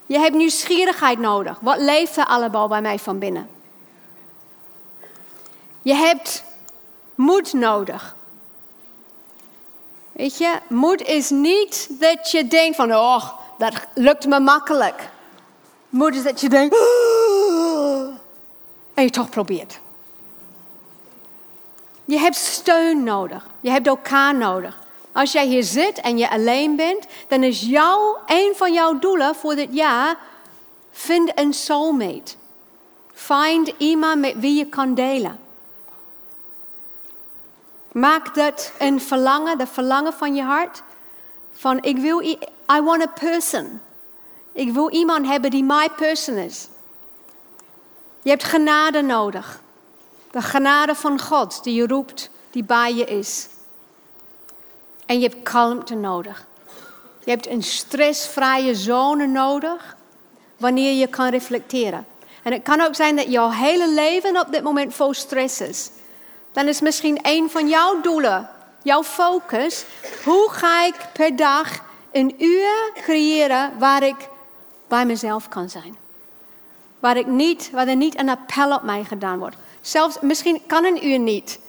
[0.06, 1.60] Je hebt nieuwsgierigheid nodig.
[1.62, 3.50] Wat leeft er allemaal bij mij van binnen?
[5.82, 6.44] Je hebt
[7.16, 8.16] moed nodig.
[10.12, 15.10] Weet je, moed is niet dat je denkt van, oh, dat lukt me makkelijk.
[15.90, 18.16] Moed is dat je denkt, oh,
[18.94, 19.80] en je toch probeert.
[22.06, 23.48] Je hebt steun nodig.
[23.60, 24.80] Je hebt elkaar nodig.
[25.12, 29.36] Als jij hier zit en je alleen bent, dan is jouw, een van jouw doelen
[29.36, 30.18] voor dit jaar,
[30.92, 32.36] vind een soulmate.
[33.14, 35.40] Find iemand met wie je kan delen.
[37.92, 40.84] Maak dat een verlangen, de verlangen van je hart.
[41.54, 43.82] Van ik wil, I want a person.
[44.52, 46.68] Ik wil iemand hebben die my person is.
[48.22, 49.62] Je hebt genade nodig.
[50.36, 53.48] De genade van God die je roept, die bij je is.
[55.06, 56.46] En je hebt kalmte nodig.
[57.24, 59.96] Je hebt een stressvrije zone nodig
[60.58, 62.06] wanneer je kan reflecteren.
[62.44, 65.90] En het kan ook zijn dat jouw hele leven op dit moment vol stress is.
[66.52, 68.50] Dan is misschien een van jouw doelen,
[68.82, 69.86] jouw focus,
[70.24, 71.70] hoe ga ik per dag
[72.12, 74.30] een uur creëren waar ik
[74.88, 75.98] bij mezelf kan zijn.
[77.00, 79.56] Waar, ik niet, waar er niet een appel op mij gedaan wordt.
[79.86, 81.60] Zelfs, misschien kan een uur niet.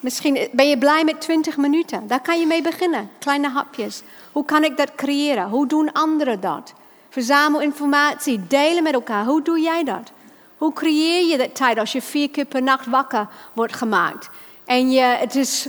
[0.00, 2.06] Misschien ben je blij met 20 minuten.
[2.06, 3.10] Daar kan je mee beginnen.
[3.18, 4.02] Kleine hapjes.
[4.32, 5.48] Hoe kan ik dat creëren?
[5.48, 6.72] Hoe doen anderen dat?
[7.08, 9.24] Verzamel informatie, delen met elkaar.
[9.24, 10.12] Hoe doe jij dat?
[10.56, 14.28] Hoe creëer je dat tijd als je vier keer per nacht wakker wordt gemaakt?
[14.64, 15.68] En je, het is,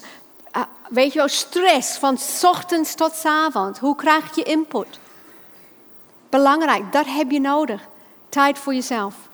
[0.56, 3.80] uh, weet je wel, stress van ochtends tot avond.
[3.80, 5.00] Hoe krijg je input?
[6.30, 7.82] Belangrijk, dat heb je nodig.
[8.30, 9.30] Tijd voor jezelf.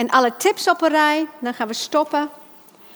[0.00, 2.30] En alle tips op een rij, dan gaan we stoppen.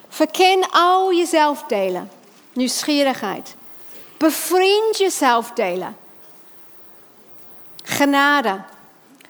[0.09, 2.11] Verken al jezelf delen.
[2.52, 3.57] Nieuwsgierigheid.
[4.16, 5.96] Bevriend jezelf delen.
[7.82, 8.61] Genade.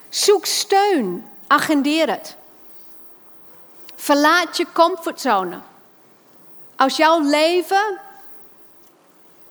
[0.09, 1.29] Zoek steun.
[1.47, 2.37] Agendeer het.
[3.95, 5.59] Verlaat je comfortzone.
[6.77, 8.01] Als jouw leven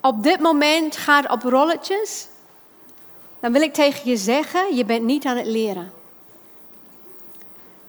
[0.01, 2.27] op dit moment gaat op rolletjes,
[3.39, 6.02] dan wil ik tegen je zeggen, je bent niet aan het leren.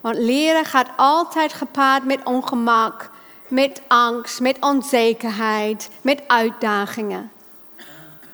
[0.04, 3.10] Want leren gaat altijd gepaard met ongemak,
[3.48, 7.30] met angst, met onzekerheid, met uitdagingen.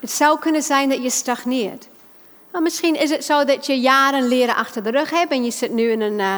[0.01, 1.89] Het zou kunnen zijn dat je stagneert.
[2.53, 5.51] Maar misschien is het zo dat je jaren leren achter de rug hebt en je
[5.51, 6.37] zit nu in een, uh,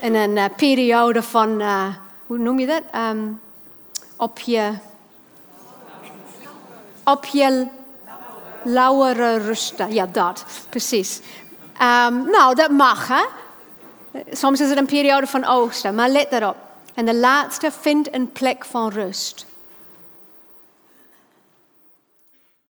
[0.00, 1.86] in een uh, periode van, uh,
[2.26, 2.82] hoe noem je dat?
[2.94, 3.40] Um,
[4.16, 4.72] op je,
[7.04, 7.66] op je
[8.64, 9.92] lauwere rusten.
[9.92, 11.20] Ja, dat, precies.
[11.82, 13.24] Um, nou, dat mag, hè?
[14.30, 16.56] Soms is het een periode van oogsten, maar let erop.
[16.94, 19.46] En de laatste vindt een plek van rust.